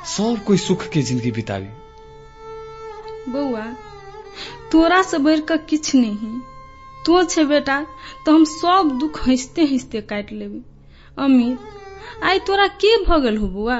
सब 0.07 0.43
कोई 0.47 0.57
सुख 0.57 0.87
के 0.93 1.01
ज़िंदगी 1.01 1.31
बितावी। 1.31 1.67
बौआ 3.31 3.65
तोरा 4.71 5.01
से 5.01 5.17
बढ़ि 5.17 5.41
कऽ 5.49 5.57
किछु 5.69 5.97
नहीं। 5.97 6.39
तो 7.05 7.23
छै 7.23 7.45
बेटा 7.45 7.81
तऽ 8.25 8.31
हम 8.31 8.43
सब 8.51 8.97
दुख 8.99 9.27
हँसते 9.27 9.65
हँसते 9.65 10.01
काट 10.11 10.31
लेबै। 10.31 10.61
अमित 11.17 12.23
आई 12.23 12.39
तोरा 12.47 12.67
के 12.83 12.95
भऽ 13.05 13.19
गेल 13.21 13.37
हो 13.37 13.47
बौआ? 13.47 13.79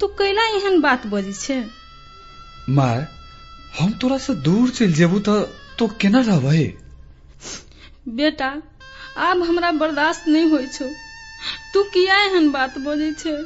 तू 0.00 0.06
कैला 0.16 0.42
एहन 0.56 0.80
बात 0.80 1.06
बजै 1.12 1.32
छै? 1.34 1.58
माय 2.78 3.06
हम 3.78 3.92
तोरा 4.00 4.18
से 4.24 4.34
दूर 4.46 4.70
चल 4.78 4.92
जेबू 4.92 5.18
तो 5.28 5.34
तो 5.78 5.86
केना 6.02 6.20
रहबै? 6.28 6.64
बेटा 8.18 8.50
आब 9.26 9.42
हमरा 9.42 9.70
बर्दाश्त 9.82 10.28
नहीं 10.28 10.50
होइ 10.50 10.66
छौ। 10.74 10.88
तू 11.72 11.82
किया 11.94 12.18
एहन 12.24 12.50
बात 12.52 12.78
बजै 12.86 13.10
छै? 13.22 13.36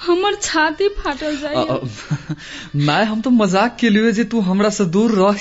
हमर 0.00 0.34
छाती 0.42 0.88
फाटल 0.98 1.36
जाइए। 1.36 2.84
माय 2.86 3.04
हम 3.04 3.20
तो 3.20 3.30
मज़ाक 3.38 3.76
के 3.80 3.90
लिए 3.90 4.12
जे 4.18 4.24
तू 4.32 4.40
हमरा 4.48 4.70
से 4.78 4.84
दूर 4.96 5.14
रह 5.20 5.38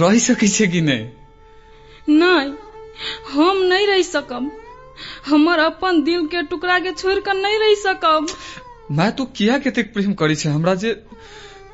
रह 0.00 0.18
सकै 0.24 0.48
छै 0.48 0.66
कि 0.68 0.80
नहीं? 0.80 1.08
नहीं 2.08 2.52
हम 3.32 3.62
नहीं 3.64 3.86
रह 3.86 4.02
सकब। 4.10 4.50
हमर 5.26 5.58
अपन 5.60 6.02
दिल 6.04 6.26
के 6.26 6.42
टुकड़ा 6.50 6.78
के 6.80 6.92
छोड़ 6.92 7.18
कर 7.20 7.34
नहीं 7.36 7.58
रह 7.58 7.74
सकब। 7.82 8.36
माय 8.90 9.10
तू 9.18 9.24
किया 9.36 9.58
केतेक 9.58 9.92
प्रेम 9.92 10.12
करै 10.14 10.34
छै? 10.34 10.48
हमरा 10.48 10.74
जे 10.74 10.92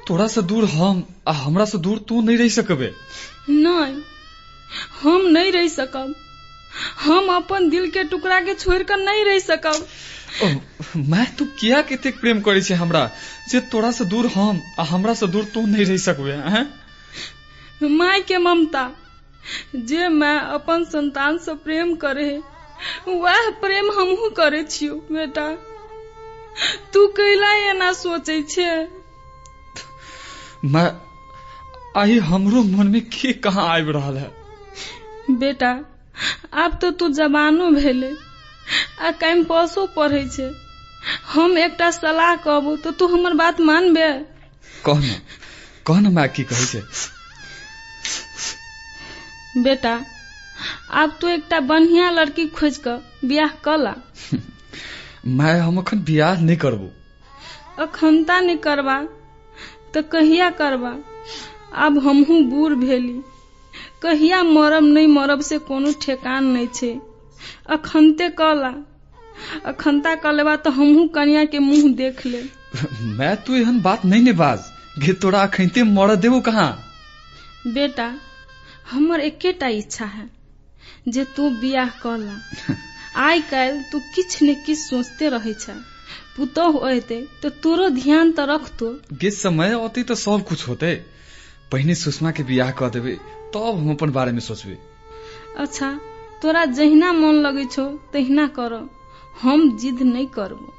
तोरा 0.09 0.27
से 0.29 0.43
दूर 0.43 0.65
हम 0.65 1.03
आ 1.29 1.33
हमरा 1.33 1.65
से 1.65 1.79
दूर 1.79 1.99
तू 2.09 2.21
नहीं 2.23 2.37
रह 2.37 2.49
सकबे। 2.49 2.93
नहीं 3.49 4.01
हम 5.03 5.27
नहीं 5.37 5.53
रह 5.53 5.69
सकब। 5.69 6.15
हम 7.05 7.29
अपन 7.35 7.69
दिल 7.71 7.89
के 7.91 8.05
टुकड़ा 8.11 8.41
के 8.41 8.55
छोड़ 8.55 8.83
कर 8.83 8.97
नहीं 8.99 9.25
रह 9.25 9.39
सकब। 9.39 9.87
मैं 11.11 11.27
तू 11.37 11.45
किया 11.61 11.81
केतेक 11.91 12.21
प्रेम 12.21 12.41
करै 12.41 12.61
छै 12.61 12.75
हमरा? 12.75 13.11
जे 13.51 13.61
तोरा 13.73 13.91
से 13.93 14.05
दूर 14.05 14.27
हम 14.35 14.61
आ 14.79 14.83
हमरा 14.85 15.15
से 15.15 15.27
दूर 15.27 15.45
तू 15.55 15.67
नहीं 15.67 15.85
रह 15.87 15.97
सकबे 16.07 16.33
हैं 16.55 16.65
माय 17.99 18.21
के 18.23 18.39
ममता 18.39 18.91
जे 19.75 20.09
माय 20.09 20.39
अपन 20.55 20.85
संतान 20.85 21.39
से 21.45 21.55
प्रेम 21.65 21.95
करे 22.05 22.31
वह 23.09 23.51
प्रेम 23.61 23.91
हमहू 23.99 24.29
करे 24.37 24.63
छियो 24.71 24.95
बेटा। 25.13 25.47
तू 26.93 27.07
कैला 27.07 27.53
एना 27.53 27.93
सोचे 27.93 28.43
छे? 28.43 28.89
माय 30.65 30.97
आइ 31.97 32.19
हमरो 32.19 32.63
मन 32.63 32.87
में 32.87 33.01
के 33.03 33.33
कहाँ 33.33 33.69
आबि 33.69 33.93
रहल 33.93 34.17
है? 34.17 34.33
बेटा 35.31 35.85
आब 36.55 36.79
तो 36.83 36.91
तू 36.91 37.09
जवानो 37.09 37.71
भेले 37.71 38.13
आ 39.01 39.11
कैंपसो 39.11 39.87
पढ़े 39.87 40.29
छै। 40.29 40.51
हम 41.33 41.59
एकटा 41.59 41.91
सलाह 41.91 42.37
कहबो 42.37 42.77
तो 42.77 42.91
तू 42.91 43.07
हमर 43.07 43.35
बात 43.35 43.61
मानबे? 43.61 44.13
कह 44.87 44.99
न 44.99 45.21
कह 45.87 46.01
न 46.01 46.27
की 46.27 46.45
कहै 46.45 46.67
छै? 46.67 46.83
बेटा 49.57 50.05
आब 50.91 51.19
तू 51.21 51.29
एकटा 51.29 51.61
बढ़िया 51.61 52.11
लड़की 52.11 52.47
खोज 52.47 52.77
कऽ 52.77 52.99
बियाह 53.25 53.49
कला। 53.49 53.95
माय 55.25 55.59
हम 55.59 55.79
अखन 55.79 55.99
बियाह 56.05 56.41
नहीं 56.41 56.57
करबो। 56.57 56.91
अखनता 57.83 58.41
नहीं 58.41 58.57
करबा 58.59 58.97
तऽ 59.95 60.03
कहिया 60.03 60.51
करबा? 60.51 60.95
आब 61.75 61.99
हमहू 61.99 62.43
बूढ़ 62.51 62.75
भेली। 62.75 63.21
कहिया 64.03 64.43
मरब 64.43 64.85
नहीं 64.85 65.07
मरब 65.07 65.41
से 65.41 65.59
कोनो 65.69 65.93
ठेकान 66.03 66.45
नहीं 66.45 66.67
छै। 66.75 66.93
अखनते 67.71 68.29
कला 68.41 68.75
अखनता 69.67 70.15
कर 70.15 70.33
लेबा 70.33 70.57
तऽ 70.57 70.71
हमहू 70.71 71.07
कनिया 71.15 71.45
के 71.45 71.59
मुँह 71.59 71.93
देख 71.95 72.27
ले 72.27 72.43
मैं 73.19 73.35
तू 73.45 73.55
एहन 73.55 73.81
बात 73.83 74.05
नहीं 74.05 74.23
ने 74.23 74.33
बाज 74.33 74.71
गे 74.99 75.13
तोरा 75.23 75.43
अखनते 75.43 75.83
मर 75.83 76.15
देबो 76.17 76.41
कहाँ? 76.41 76.71
बेटा 77.75 78.15
हमर 78.91 79.21
एकेटा 79.21 79.69
इच्छा 79.81 80.05
है 80.05 80.31
जे 81.09 81.25
तू 81.37 81.51
बियाह 81.61 81.89
कला 82.03 82.39
आइ 83.15 83.41
काल्हि 83.43 83.83
तू 83.93 83.99
किछु 84.15 84.45
ने 84.47 84.55
किछु 84.57 84.81
सोचते 84.81 85.29
रहे 85.29 85.55
छ। 85.55 85.71
पुतोह 86.37 86.79
अयते 86.89 87.21
तो 87.43 87.49
तोरो 87.63 87.89
ध्यान 87.91 88.33
तऽ 88.33 88.47
रखतो 88.47 88.87
गे 89.15 89.31
समय 89.33 89.75
औते 89.77 90.03
तो 90.03 90.15
सब 90.17 90.45
कुछ 90.49 90.69
होते। 90.69 90.95
पहिने 91.73 91.95
सुषमा 91.95 92.31
के 92.31 92.43
बियाह 92.43 92.71
कर 92.73 92.91
देबे 92.91 93.15
तब 93.55 93.77
हम 93.79 93.91
अपन 93.91 94.11
बारे 94.13 94.33
में 94.33 94.41
सोचबे। 94.41 94.79
अच्छा 95.59 95.93
तोरा 96.43 96.65
जहिना 96.73 97.13
मन 97.13 97.35
लगे 97.43 97.65
छौ 97.67 97.87
तहिना 98.13 98.47
कर। 98.59 98.73
हम 99.43 99.77
जिद 99.79 100.03
नहीं 100.03 100.27
करबो। 100.29 100.73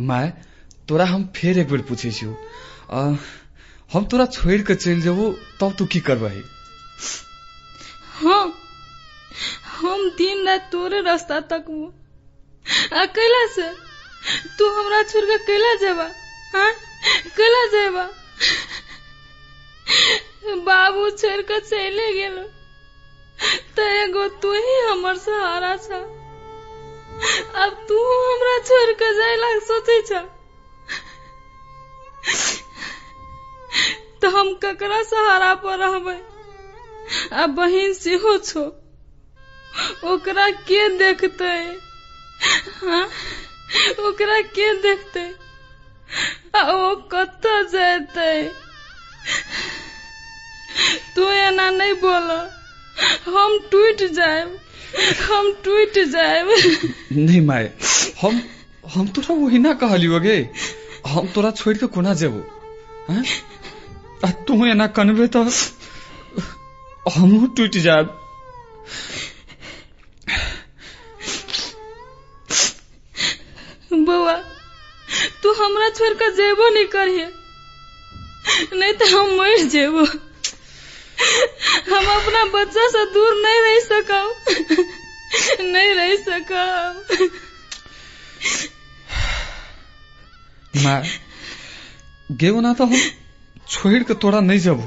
माय 0.00 0.32
तोरा 0.88 1.04
हम 1.04 1.24
फेर 1.36 1.58
एक 1.58 1.70
बेर 1.70 1.82
पूछे 1.82 2.10
छियो। 2.10 2.36
हम 3.90 4.04
तोरा 4.04 4.26
छोड़ 4.28 4.60
के 4.62 4.74
चल 4.74 5.00
जेबो 5.00 5.30
तब 5.60 5.74
तू 5.78 5.86
की 5.86 6.00
करबही? 6.00 6.42
हाँ 8.14 8.44
हम 9.64 10.10
दिन 10.10 10.46
रात 10.46 10.68
तोरे 10.72 11.00
रास्ता 11.00 11.40
तकबो 11.40 11.94
अकेला 13.00 13.46
से? 13.46 13.72
तू 14.58 14.68
हमरा 14.70 15.02
छोड़ 15.02 15.24
के 15.24 15.38
कैला 15.38 15.74
जेबा? 15.74 16.10
हाँ 16.54 16.72
कैला 17.36 17.66
जेबा? 17.66 18.10
बाबू 20.64 21.10
छोड़ 21.10 21.40
के 21.40 21.60
चले 21.60 22.12
गेलो। 22.12 22.42
तो 23.76 23.82
एगो 23.82 24.28
तू 24.28 24.52
ही 24.52 24.80
हमर 24.80 25.16
सहारा 25.16 25.76
छ। 25.76 25.90
अब 27.54 27.86
तू 27.88 27.98
हमरा 28.32 28.58
छोड़ 28.58 28.92
के 28.92 29.14
जाय 29.14 29.36
लाग 29.36 29.60
सोचे 29.60 30.02
छ। 30.02 30.12
तो 34.22 34.28
हम 34.28 34.54
ककरा 34.54 35.02
सहारा 35.02 35.54
पर 35.54 35.78
रहबै? 35.78 36.20
आ 37.32 37.46
बहिन 37.46 37.94
सेहो 37.94 38.38
छो। 38.38 38.77
ओकरा 40.12 40.48
के 40.70 40.88
देखते? 40.98 41.52
ओकरा 44.08 44.40
के 44.56 44.72
देखते? 44.82 45.22
आ 46.56 46.60
ओ 46.72 46.94
कतऽ 47.12 47.62
जेतै? 47.72 48.34
तू 51.16 51.28
एना 51.30 51.68
नहीं 51.70 51.94
बोल 52.04 52.28
हम 53.34 53.58
टूट 53.72 54.02
जाएब 54.18 54.58
हम 55.30 55.52
टूट 55.64 55.98
जाएब 56.12 56.48
नहीं 57.12 57.40
माय 57.46 57.70
हम 58.22 58.40
हम 58.94 59.06
तोरा 59.16 59.34
वही 59.40 59.58
ना 59.58 59.72
कहलियो 59.82 60.20
गे। 60.20 60.36
हम 61.06 61.26
तोरा 61.34 61.50
छोड़ 61.58 61.76
के 61.76 61.86
कोना 61.96 62.14
जेबो? 62.20 62.40
आ 64.24 64.30
तू 64.46 64.64
एना 64.66 64.86
कनबे 64.98 65.26
तो 65.36 65.42
हमहू 67.16 67.46
टूट 67.58 67.76
जाब 67.86 68.06
बौआ, 74.08 74.36
तू 75.42 75.52
हमरा 75.54 75.88
छोड़ 75.90 76.14
कर 76.14 76.30
जेबो 76.34 76.68
नहीं 76.68 76.86
करिए 76.88 77.28
नहीं 78.74 78.92
तो 78.94 79.06
हम 79.08 79.26
मर 79.38 79.62
जेबो। 79.68 80.04
हम 81.88 82.06
अपना 82.10 82.44
बच्चा 82.50 82.84
से 82.88 83.04
दूर 83.12 83.32
नहीं 83.36 83.60
रह 83.62 83.78
सकब 83.82 84.26
नहीं 85.62 85.90
रह 85.94 86.14
सकब 86.18 87.28
माय 90.76 91.02
गेबो 92.30 92.60
ना 92.60 92.72
तो 92.74 92.84
हम 92.84 93.00
छोड़ 93.68 94.02
के 94.02 94.14
तोरा 94.16 94.40
नहीं 94.40 94.60
जेबो। 94.60 94.86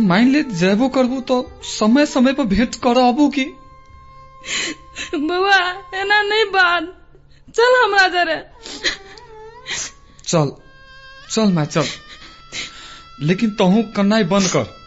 मान 0.00 0.24
ले 0.28 0.42
जेबो 0.58 0.88
करबो 0.88 1.20
तो 1.28 1.36
समय 1.64 2.06
समय 2.06 2.32
पर 2.32 2.44
भेंट 2.46 2.74
कर 2.76 2.98
अबो 2.98 3.28
की। 3.28 3.44
बउआ 5.14 5.56
एना 5.94 6.22
नहीं 6.22 6.44
बात। 6.44 6.82
चल 7.56 7.82
हमरा 7.84 8.08
जरे। 8.08 8.46
चल। 10.26 10.52
चल 11.30 11.42
मैं 11.42 11.64
चल। 11.64 11.84
लेकिन 13.20 13.50
तहू 13.50 13.82
कन्नाई 13.82 14.24
बंद 14.24 14.48
कर। 14.48 14.77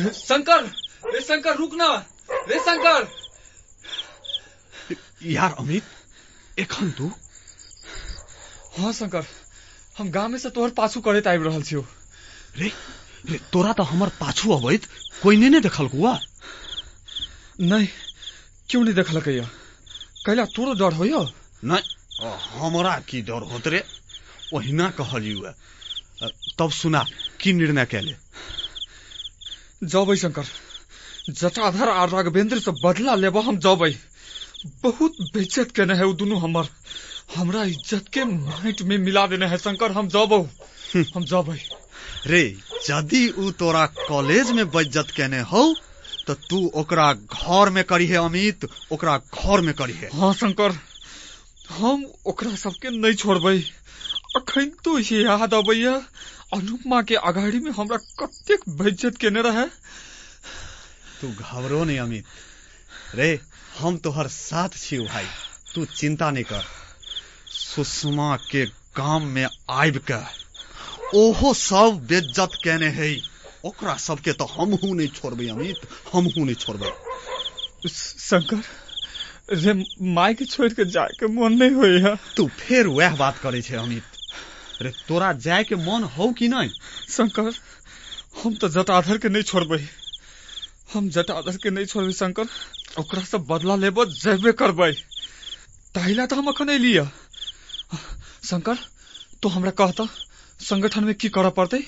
रे 0.00 0.12
शंकर 0.14 0.64
रे 1.12 1.20
शंकर 1.20 1.56
रुक 1.56 1.74
ना 1.74 1.88
रे 2.48 2.58
शंकर। 2.60 3.08
यार 5.22 5.54
अमित 5.58 5.84
एखन 6.58 6.90
तू? 6.98 7.10
हाँ 8.78 8.92
शंकर 8.92 9.24
हम 9.98 10.10
गाँव 10.10 10.28
में 10.28 10.38
से 10.38 10.50
तोहर 10.50 10.70
पाछू 10.78 11.00
करैत 11.00 11.26
आबि 11.26 11.44
रहल 11.44 11.62
छियौ। 11.62 11.84
रे 12.58 12.70
रे 13.30 13.38
तोरा 13.52 13.72
तो 13.72 13.82
हमर 13.82 14.08
पाछू 14.20 14.52
अबैत 14.52 14.86
कोई 15.22 15.36
ने 15.36 15.48
ने 15.48 15.60
देखल 15.60 15.88
कुआ? 15.88 16.18
नहीं 17.60 17.88
क्यों 18.70 18.82
नहीं 18.84 18.94
देखलकै 18.94 19.32
यह 19.32 19.48
कैला 20.26 20.44
तोरो 20.56 20.72
डर 20.80 20.92
हो 20.94 21.04
नहीं 21.64 22.30
हमरा 22.56 22.94
की 23.08 23.20
डर 23.22 23.42
होत 23.52 23.66
रे? 23.68 23.84
ओहिना 24.54 24.90
कहलियू 24.90 25.40
तब 26.58 26.70
सुना 26.72 27.04
की 27.40 27.52
निर्णय 27.52 27.84
कैले? 27.86 28.14
जबै 29.82 30.16
शंकर। 30.16 30.46
जटाधर 31.30 31.88
आ 31.88 32.04
राघवेंद्र 32.06 32.58
से 32.60 32.70
बदला 32.78 33.14
लेबा 33.16 33.40
हम 33.42 33.58
जबै 33.58 33.92
बहुत 34.82 35.16
बेइज्जत 35.34 35.70
केने 35.76 35.94
है 35.96 36.12
दुनू 36.14 36.36
हमर। 36.38 36.66
हमरा 37.36 37.62
इज़्ज़त 37.64 38.08
के 38.12 38.24
माइट 38.24 38.82
में 38.82 38.96
मिला 39.00 39.26
देने 39.26 39.46
है 39.46 39.58
शंकर 39.58 39.92
हम 39.92 40.08
जबौ 40.08 40.40
हम 41.14 41.24
जबै 41.24 41.58
रे 42.26 42.42
यदि 42.90 43.22
उ 43.30 43.50
तोरा 43.58 43.84
कॉलेज 43.98 44.50
में 44.52 44.66
बेइज्जत 44.70 45.10
केने 45.16 45.40
हौ 45.52 45.62
तो 46.26 46.34
तू 46.46 46.58
ओकरा 46.76 47.12
घर 47.12 47.70
में 47.70 47.84
करी 47.84 48.06
है 48.06 48.16
अमित 48.18 48.68
ओकरा 48.92 49.16
घर 49.18 49.60
में 49.60 49.74
करी 49.74 49.92
है। 49.94 50.08
हाँ 50.14 50.32
शंकर 50.34 50.78
हम 51.70 52.04
ओकरा 52.26 52.54
सबके 52.56 52.90
नहीं 52.90 53.14
छोड़बै। 53.14 53.58
अखन 54.36 54.70
तो 54.84 54.98
ये 55.00 55.22
याद 55.22 55.54
अबैया 55.54 55.94
अनुपमा 56.54 57.02
के 57.02 57.14
अगाड़ी 57.14 57.58
में 57.58 57.70
हमरा 57.70 57.96
कतेक 57.96 58.60
बेइज्जत 58.68 59.16
केने 59.16 59.42
रहे? 59.42 59.66
तू 61.20 61.28
घबरो 61.28 61.84
नहीं 61.84 61.98
अमित। 61.98 62.24
रे 63.14 63.40
हम 63.78 63.96
तोहर 63.96 64.28
साथ 64.28 64.68
छियौ 64.68 65.04
भाई। 65.04 65.26
तू 65.74 65.84
चिंता 65.84 66.30
नहीं 66.30 66.44
कर। 66.44 66.64
सुषमा 67.46 68.36
के 68.36 68.66
गाँव 68.66 69.20
में 69.20 69.46
आबि 69.70 70.00
के 70.10 70.20
ओहो 71.18 71.54
सब 71.54 72.06
बेज्जत 72.08 72.58
केने 72.64 72.88
है 72.88 73.16
ओकरा 73.64 73.96
सबके 73.96 74.32
तो 74.32 74.44
हमहू 74.44 74.94
नहीं 74.94 75.08
छोड़बै 75.08 75.48
अमित। 75.48 75.76
हमहू 76.12 76.44
नहीं 76.44 76.54
छोड़बै। 76.54 76.92
शंकर 77.88 78.62
रे 79.56 79.84
माय 80.02 80.34
के 80.34 80.44
छोड़ 80.44 80.68
के 80.68 80.84
जाए 80.84 81.08
के 81.20 81.26
मन 81.26 81.52
नहीं 81.52 81.70
होइया 81.70 82.16
तू 82.36 82.48
फिर 82.48 82.86
वह 82.86 83.16
बात 83.16 83.38
करे 83.38 83.62
छे 83.62 83.76
अमित। 83.76 84.09
रे 84.80 84.90
तोरा 85.08 85.32
जाए 85.38 85.64
के 85.64 85.76
मन 85.76 86.04
हो 86.16 86.30
कि 86.32 86.48
नहीं 86.48 86.68
शंकर 87.10 87.52
हम 88.42 88.54
तो 88.54 88.68
जटाधर 88.68 89.18
के 89.18 89.28
नहीं 89.28 89.42
छोड़बै। 89.42 89.78
हम 90.92 91.08
जटाधर 91.10 91.56
के 91.56 91.70
नहीं 91.70 91.86
छोड़बै 91.86 92.12
शंकर 92.12 92.46
ओकरा 92.98 93.22
से 93.24 93.38
बदला 93.44 93.76
लेबो 93.76 94.04
जेबे 94.06 94.52
करबै। 94.52 94.92
ताहिला 95.94 96.26
तो 96.26 96.36
हम 96.36 96.46
अखन 96.48 96.70
एलिया। 96.70 97.04
शंकर 98.44 98.78
तो 99.42 99.48
हमरा 99.48 99.70
कहता 99.70 100.08
संगठन 100.60 101.04
में 101.04 101.14
की 101.14 101.28
करऽ 101.28 101.50
पड़तै? 101.50 101.82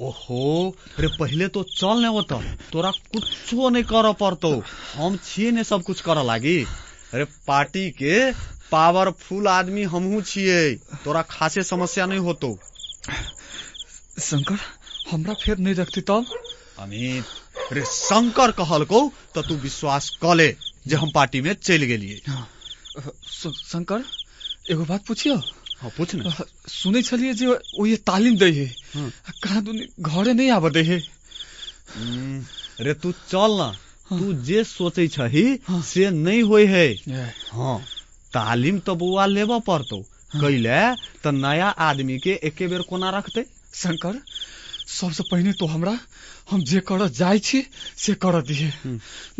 ओहो 0.00 0.76
रे 1.00 1.08
पहले 1.18 1.48
तो 1.48 1.62
चल 1.70 2.02
ने 2.02 2.08
होता 2.08 2.40
तोरा 2.72 2.90
कुछो 2.90 3.68
नहीं 3.68 3.84
कर 3.84 4.12
पड़तो। 4.14 4.50
हम 4.94 5.16
छिए 5.24 5.50
ने 5.50 5.64
सब 5.64 5.82
कुछ 5.82 6.00
कर 6.00 6.24
लागी। 6.24 6.58
अरे 7.14 7.24
पार्टी 7.46 7.90
के 7.92 8.30
पावरफुल 8.72 9.48
आदमी 9.48 9.82
हमहू 9.92 10.20
छिए 10.22 10.74
तोरा 11.04 11.22
खासे 11.30 11.62
समस्या 11.62 12.06
नहीं 12.06 12.18
होतो। 12.20 12.58
शंकर 14.20 14.58
हमरा 15.10 15.34
फेर 15.34 15.58
नहीं 15.58 15.74
रखती 15.74 16.00
तब? 16.00 16.24
अमित 16.78 17.72
रे 17.72 17.84
शंकर 17.84 18.50
कहल 18.58 18.84
को 18.84 19.00
तो 19.34 19.42
तू 19.42 19.54
विश्वास 19.62 20.10
क 20.22 20.34
ले 20.34 20.48
जे 20.88 20.96
हम 20.96 21.10
पार्टी 21.14 21.40
में 21.40 21.52
चल 21.54 21.82
गेलिए 21.84 22.20
शंकर 22.98 24.04
एगो 24.70 24.84
बात 24.84 25.04
पूछियो? 25.06 25.36
हाँ 25.80 25.90
पूछ 25.96 26.14
न। 26.14 26.32
सुनै 26.68 27.02
छलिए 27.02 27.32
जे 27.34 27.46
ओ 27.46 27.86
ये 27.86 27.96
तालीम 28.02 28.36
दै 28.38 28.50
है। 28.52 28.66
कहाँ 29.42 29.62
दुनी 29.64 29.86
घरे 30.00 30.32
नहीं 30.32 30.50
आब 30.50 30.68
दै 30.72 30.82
है। 30.84 30.98
रे 32.84 32.94
तू 32.94 33.12
चल 33.30 33.52
ना। 33.58 33.70
तू 34.10 34.32
जे 34.44 34.64
सोचे 34.64 35.06
छही 35.08 35.44
से 35.70 36.10
नहीं 36.10 36.42
होय 36.42 36.64
है। 36.66 36.88
हाँ। 37.52 37.78
तालीम 38.32 38.78
तो 38.86 38.94
बउआ 38.94 39.26
लेबऽ 39.26 39.60
पड़तो। 39.66 39.98
कैले 40.34 40.80
तो 41.24 41.30
नया 41.30 41.68
आदमी 41.80 42.18
के 42.18 42.32
एके 42.44 42.66
बेर 42.68 42.82
कोना 42.88 43.10
रखते? 43.10 43.44
शंकर 43.74 44.20
सबसे 44.88 45.22
पहिने 45.30 45.52
तो 45.52 45.66
हमरा 45.66 45.98
हम 46.50 46.62
जे 46.64 46.80
कर 46.80 47.06
जाय 47.10 47.38
छी 47.38 47.60
से 47.96 48.14
कर 48.14 48.40
दिए 48.42 48.72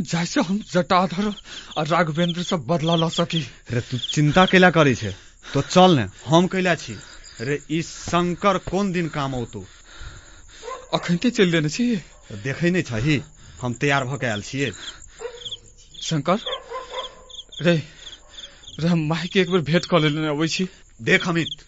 जाय 0.01 0.27
से 0.27 0.40
हम 0.40 0.61
जटाधर 0.72 1.33
और 1.79 1.87
राघवेंद्र 1.87 2.42
से 2.42 2.57
बदला 2.68 2.94
ल 2.96 3.09
सकी। 3.09 3.40
रे 3.72 3.81
तू 3.81 3.98
चिंता 3.98 4.44
कैला 4.46 4.70
करे 4.70 4.94
छे। 4.94 5.14
तो 5.44 5.61
चल 5.62 5.96
ने 5.96 6.07
हम 6.27 6.46
कैला 6.46 6.74
छी। 6.74 6.96
रे 7.40 7.59
ई 7.70 7.81
शंकर 7.83 8.59
कोन 8.68 8.92
दिन 8.92 9.09
काम 9.09 9.35
औतो? 9.35 9.64
अखनते 10.94 11.31
चलि 11.31 11.53
देने 11.53 11.68
छी। 11.68 11.85
देखै 12.44 12.70
नहीं 12.70 12.83
छही 12.83 13.20
हम 13.62 13.74
तैयार 13.74 14.05
भऽ 14.05 14.18
के 14.20 14.27
आयल 14.27 14.42
छियै। 14.42 14.70
शंकर 16.03 16.38
रे 17.62 17.77
रे 18.78 18.88
हम 18.88 19.00
माय 19.08 19.26
के 19.26 19.40
एक 19.40 19.50
बेर 19.50 19.60
भेंट 19.60 19.86
कऽ 19.86 20.00
लेने 20.00 20.28
अबै 20.28 20.46
छी 20.48 20.64
देख 21.00 21.26
अमित 21.28 21.62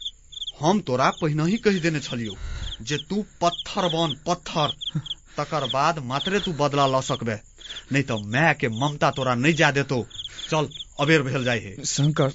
हम 0.61 0.81
तोरा 0.81 1.09
पहिने 1.20 1.44
ही 1.44 1.57
कहि 1.59 1.81
देने 1.81 2.01
छलियौ 2.01 2.35
जे 2.83 2.96
तू 3.09 3.23
पत्थर 3.40 3.88
बन 3.88 4.14
पत्थर। 4.27 4.75
तकर 5.37 5.64
बाद 5.73 5.99
मात्रे 6.05 6.40
तू 6.40 6.53
बदला 6.53 6.87
ल 6.87 7.01
सकबे 7.03 7.35
नहीं 7.92 8.03
तो 8.03 8.18
मैं 8.27 8.55
के 8.55 8.68
ममता 8.70 9.11
तोरा 9.11 9.35
नहीं 9.35 9.55
जा 9.55 9.70
देतो। 9.70 9.99
चल 10.51 10.68
अबेर 11.01 11.23
भेल 11.23 11.44
जाय 11.44 11.59
है। 11.59 11.85
शंकर 11.85 12.31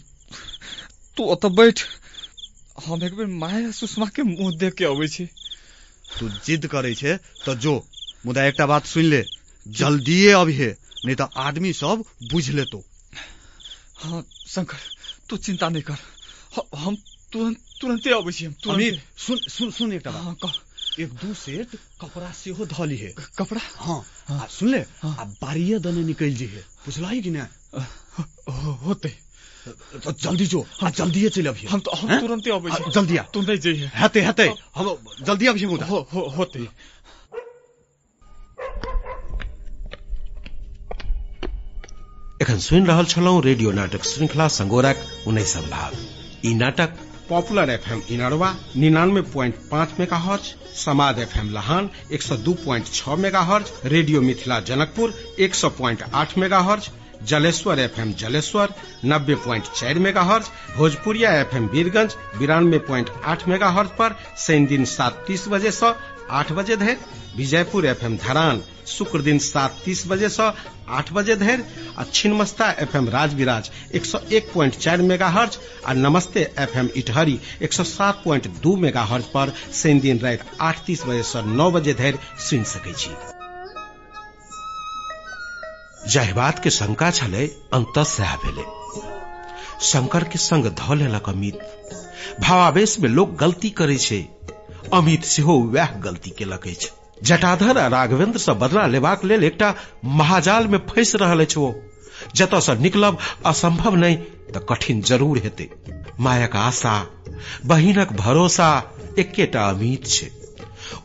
तू 1.17 1.23
ओतऽ 1.33 1.49
बैठ। 1.55 1.83
हम 2.85 3.03
एक 3.03 3.15
बेर 3.15 3.27
माया 3.35 3.71
सुषमा 3.71 4.07
के 4.15 4.23
मुंह 4.23 4.57
देख 4.57 4.73
के 4.73 4.85
अबै 4.85 5.07
छी 5.07 5.25
तू 6.19 6.29
जिद 6.45 6.67
करे 6.67 6.93
छे 6.95 7.15
तो 7.45 7.55
जो 7.57 7.73
मुदा 8.25 8.43
एकटा 8.45 8.65
बात 8.65 8.85
सुन 8.85 9.03
ले। 9.03 9.23
जल्दिए 9.65 10.31
अभिहे 10.33 10.67
नहीं 11.05 11.15
तो 11.15 11.29
आदमी 11.45 11.73
सब 11.73 12.03
बुझ 12.31 12.49
लेतो। 12.49 12.83
हाँ 14.03 14.21
शंकर 14.47 14.77
तू 15.29 15.37
चिंता 15.37 15.69
नहीं 15.69 15.83
कर। 15.83 15.97
ह- 16.57 16.67
हम 16.83 16.95
तुरंत 17.31 17.57
तुरंते 17.81 18.09
अबै 18.13 18.31
छी 18.31 18.45
हम 18.45 18.53
तुरंत। 18.63 19.01
सुन 19.25 19.37
सुन 19.55 19.71
सुन 19.77 19.93
एकटा 19.93 20.11
बात 20.11 20.43
हाँ 20.43 20.53
एक 20.99 21.09
दू 21.21 21.33
सेट 21.33 21.75
कपड़ा 22.01 22.31
सेहो 22.31 22.65
धली 22.65 22.97
है। 22.97 23.11
कपड़ा? 23.37 23.61
हाँ 23.85 23.99
आ 24.29 24.45
सुन 24.47 24.69
ले 24.71 24.81
आ 25.03 25.23
बारिये 25.43 25.79
दने 25.83 26.03
निकल 26.11 26.33
जी 26.39 26.45
है। 26.55 26.61
बुझलाई 26.85 27.21
कि 27.21 27.29
ना 27.35 27.47
हो- 27.75 28.77
होते। 28.85 29.09
तो 30.03 30.11
जल्दी 30.11 30.45
जो 30.45 30.59
आ 30.83 30.89
जल्दिए 30.93 31.29
चल 31.35 31.45
अभी 31.49 31.65
हम 31.67 31.79
तो 31.85 31.91
हम 31.97 32.19
तुरंते 32.21 32.49
अबै 32.51 32.69
छी। 32.71 32.91
जल्दी 32.95 33.17
आ। 33.17 33.23
तू 33.33 33.41
नहीं 33.41 33.57
जइहे 33.59 33.87
हेते 33.97 34.21
हेते 34.21 34.43
हम 34.75 34.95
जल्दी 35.25 35.45
अभी 35.51 35.65
मुदा। 35.65 35.85
हो 35.85 35.99
हो 36.13 36.21
होते। 36.37 36.67
एखन 42.45 42.59
सुनि 42.59 42.85
रहल 42.85 43.05
छलहुँ 43.05 43.41
रेडियो 43.43 43.71
नाटक 43.71 44.03
श्रृंखला 44.05 44.47
संगोरक 44.55 44.97
उन्नैसम 45.27 45.61
भाग। 45.69 45.93
ई 46.45 46.53
नाटक 46.55 46.89
पॉपुलर 47.29 47.69
एफएम 47.69 48.01
इनरवा 48.13 48.49
निन्यानवे 48.75 49.21
प्वाइंट 49.31 49.55
पाँच 49.71 49.95
मेगा 49.99 50.17
हर्ज 50.25 50.53
समाज 50.75 51.19
एफएम 51.19 51.49
लहान, 51.53 51.89
एक 52.11 52.21
सौ 52.21 52.37
दू 52.37 52.53
प्वाइंट 52.63 52.93
छह 52.93 53.15
mega 53.15 53.41
hertz 53.49 53.71
radio 53.85 54.21
Mithila 54.21 54.59
Janakpur, 54.69 55.13
एक 55.39 55.55
सौ 55.55 55.69
प्वाइंट 55.79 56.03
आठ 56.13 56.37
mega 56.37 56.59
hertz 56.69 56.89
Jaleshwar 57.23 57.79
FM 57.79 58.11
Jaleshwar, 58.13 58.69
नब्बे 59.05 59.35
प्वाइंट 59.43 59.65
चार 59.75 59.99
mega 59.99 60.23
hertz 60.23 60.49
Bhojpuria 60.77 61.31
FM 61.41 61.67
Birgunj 61.67 62.15
बिरानवे 62.39 62.79
प्वाइंट 62.89 63.09
आठ 63.25 63.47
मेगा 63.47 63.69
हर्ज 63.77 63.89
पर 63.99 64.15
शनि 64.37 64.65
दिन 64.67 64.85
सात 64.93 65.23
तीस 65.27 65.47
बजे 65.49 65.71
से 65.71 65.93
आठ 66.31 66.51
बजे 66.51 66.75
धरि, 66.75 66.95
विजयपुर 67.37 67.85
एफ़ 67.85 68.05
एम 68.05 68.17
धरान 68.17 68.61
शुक्र 68.87 69.21
दिन 69.21 69.39
सात 69.39 69.81
तीस 69.85 70.07
बजे 70.07 70.29
से 70.29 70.43
आठ 70.89 71.11
बजे 71.13 71.35
धरि, 71.35 71.63
आ 71.97 72.03
छिन्मस्ता 72.13 72.69
एफएम 72.71 73.09
राजविराज 73.09 73.69
एक 73.95 74.05
सौ 74.05 74.19
एक 74.31 74.51
प्वाइंट 74.53 74.75
चार 74.75 75.01
मेगा 75.01 75.27
हर्ज 75.27 75.57
आ 75.87 75.93
नमस्ते 75.93 76.53
एफ़ 76.59 76.77
एम 76.77 76.89
इटहरी 76.97 77.39
एक 77.61 77.73
सौ 77.73 77.83
सात 77.83 78.15
प्वाइंट 78.15 78.47
दू 78.47 78.75
मेगा 78.75 79.03
हर्ज 79.03 79.25
पर 79.25 79.53
शनि 79.73 79.99
दिन 79.99 80.19
राति 80.19 80.57
आठ 80.61 80.85
तीस 80.85 81.05
बजे 81.05 81.23
से 81.23 81.41
नौ 81.45 81.71
बजे 81.71 81.93
धरि 81.93 82.17
सुनि 82.39 82.63
सकै 82.63 82.93
छी। 82.93 83.11
के 86.61 86.69
शंका 86.69 87.11
छलै, 87.11 87.47
अंत 87.73 87.99
सएह 87.99 88.35
शंकर 89.81 90.23
के 90.23 90.37
संग 90.37 90.65
ध 90.65 90.91
लेलक 90.91 91.29
अमित। 91.29 91.59
भावावेश 92.39 92.99
में 92.99 93.09
लोक 93.09 93.35
गलती 93.35 93.69
करे 93.69 93.97
अमित 94.93 95.23
सेहो 95.23 95.59
वएह 95.59 95.91
गलती 95.91 96.29
केलक 96.29 96.67
जटाधर 97.23 97.77
आ 97.77 97.87
राघवेंद्र 97.87 98.39
से 98.39 98.53
बदला 98.53 98.87
लेबाक 98.87 99.25
लेल 99.25 99.43
एकटा 99.43 99.75
महाजाल 100.05 100.67
में 100.67 100.79
फंसि 100.79 101.17
अछि 101.17 101.59
ओ। 101.59 101.73
जतऽ 102.35 102.59
से 102.59 102.75
निकलब 102.75 103.17
असंभव 103.45 103.95
नहि 103.95 104.15
तऽ 104.53 104.59
कठिन 104.69 105.01
ज़रूर 105.01 105.37
हेतै। 105.37 105.69
मायक 106.19 106.55
आशा, 106.55 107.07
बहिनक 107.65 108.13
भरोसा 108.13 108.93
एकेटा 109.19 109.69
अमित 109.69 110.07
छै। 110.07 110.31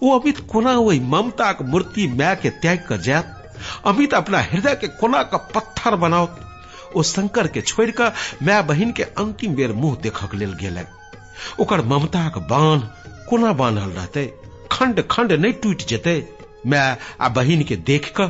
ओ 0.03 0.19
अमित 0.19 0.39
कोना 0.39 0.77
ओहि 0.77 1.01
ममताक 1.01 1.63
मूर्ति 1.63 2.07
माय 2.07 2.37
के 2.37 2.51
त्याग 2.51 2.85
कर 2.89 2.97
जायत? 2.97 3.37
अमित 3.85 4.15
अपना 4.15 4.41
हृदय 4.41 4.75
के 4.75 4.89
कोना 4.89 5.23
का 5.23 5.37
पत्थर 5.37 5.97
बनाओ 5.97 6.29
ओ 6.97 7.03
शंकर 7.03 7.47
के 7.47 7.61
छोड़ि 7.61 7.93
कऽ 7.93 8.11
माय 8.43 8.63
बहिन 8.63 8.93
के 8.93 9.03
अंतिम 9.03 9.55
बेर 9.55 9.73
मुँह 9.73 9.97
देखक 10.03 10.35
लेल 10.35 10.53
गेलै 10.53 10.85
ओकर 11.61 11.81
ममताक 11.85 12.39
बाँध 12.39 12.89
कोना 13.31 13.53
बान्हल 13.61 13.91
रहतै 13.93 14.27
खंड 14.73 15.03
खंड 15.11 15.33
नहि 15.43 15.53
टूटि 15.63 15.85
जेतै। 15.89 16.19
माय 16.67 16.97
आ 17.21 17.29
बहिन 17.31 17.63
के 17.65 17.77
देख 17.89 18.13
कऽ 18.17 18.29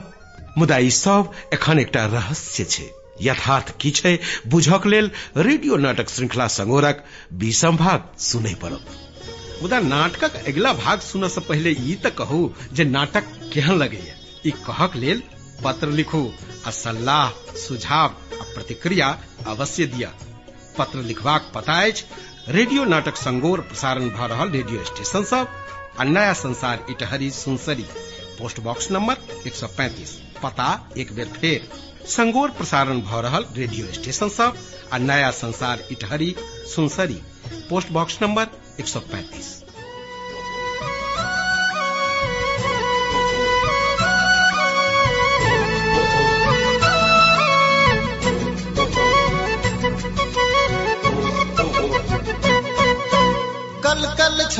मुदा 0.58 0.78
ई 0.78 0.90
सब 0.90 1.32
एखन 1.54 1.78
एकटा 1.78 2.04
रहस्य 2.06 2.64
छै, 2.64 2.86
यथार्थ 3.22 3.74
की 3.80 3.90
छै, 3.90 4.18
बुझक 4.46 4.86
लेल 4.86 5.10
रेडियो 5.36 5.76
नाटक 5.76 6.08
श्रृंखला 6.08 6.46
संगोरक, 6.56 7.04
बीसम 7.34 7.76
भाग 7.76 8.08
सुनै 8.20 8.54
पड़त। 8.62 8.96
मुदा 9.62 9.78
नाटकक 9.86 10.36
अगिला 10.46 10.72
भाग 10.74 11.00
सुनऽ 11.00 11.28
से 11.28 11.40
पहिले 11.48 11.70
ई 11.72 11.94
तऽ 12.04 12.16
कहू 12.18 12.40
जे 12.72 12.84
नाटक 12.86 13.24
केहन 13.52 13.76
लगैया। 13.76 14.14
ई 14.46 14.50
कहक 14.66 14.96
लेल 14.96 15.22
पत्र 15.64 15.88
लिखू, 15.90 16.22
आ 16.66 16.70
सलाह 16.70 17.56
सुझाव, 17.58 18.08
आ 18.40 18.44
प्रतिक्रिया 18.54 19.08
अवश्य 19.46 19.86
दिया 19.86 20.12
पत्र 20.78 21.02
लिखबाक 21.02 21.50
पता 21.54 21.80
अछि 21.82 22.04
रेडियो 22.50 22.84
नाटक 22.84 23.16
संगोर 23.16 23.60
प्रसारण 23.60 24.08
भ 24.10 24.50
रेडियो 24.52 24.84
स्टेशन 24.84 25.24
सब 25.24 25.48
अन्या 25.98 26.12
Naya 26.12 26.32
Sansar 26.32 26.86
Itahari 26.90 27.30
Sunsari. 27.30 27.82
Post 28.38 28.60
box 28.60 28.90
number 28.90 29.14
135 29.46 30.14
पता 30.42 30.88
एक 30.98 31.12
बेर 31.12 31.26
फिर। 31.26 31.68
संगोर 32.06 32.50
प्रसारण 32.50 33.00
भ 33.00 33.22
रेडियो 33.56 33.92
स्टेशन 33.92 34.28
सब 34.28 34.56
अन्या 34.92 35.16
Naya 35.16 35.30
Sansar 35.30 35.84
Itahari 35.92 36.34
Sunsari. 36.74 37.22
Post 37.70 37.92
box 37.92 38.18
number 38.22 38.46
135 38.80 39.59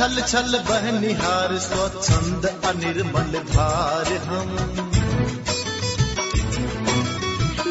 छल 0.01 0.21
छल 0.21 0.57
बहनिहार 0.67 1.51
स्वच्छंद 1.63 2.45
अनिर्मल 2.65 3.33
धार 3.49 4.07
हम। 4.27 4.55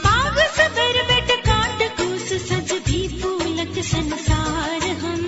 बाग 0.05 0.39
सबर 0.57 0.99
बेट 1.09 1.33
काट 1.47 1.83
कूस 1.97 2.29
सज 2.43 2.73
भी 2.87 3.01
फूलक 3.23 3.81
संसार 3.89 4.87
हम। 5.01 5.25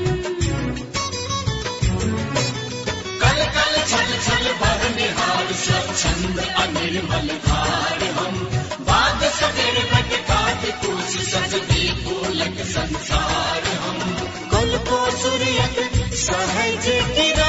कल 3.23 3.41
कल 3.57 3.75
छल 3.91 4.13
छल 4.27 4.47
बहनिहार 4.63 5.53
स्वच्छंद 5.65 6.39
अनिर्मल 6.65 7.29
धार 7.49 8.05
हम। 8.19 8.39
बाग 8.91 9.25
सबर 9.41 9.81
बेट 9.95 10.15
काट 10.31 10.71
कूस 10.85 11.17
सज 11.33 11.59
भी 11.73 11.89
फूलक 12.05 12.65
संसार 12.77 13.69
हम। 13.87 14.01
कल 14.55 14.79
को 14.91 15.01
सूर्यक 15.19 15.92
सहज 16.25 16.87
की 17.17 17.42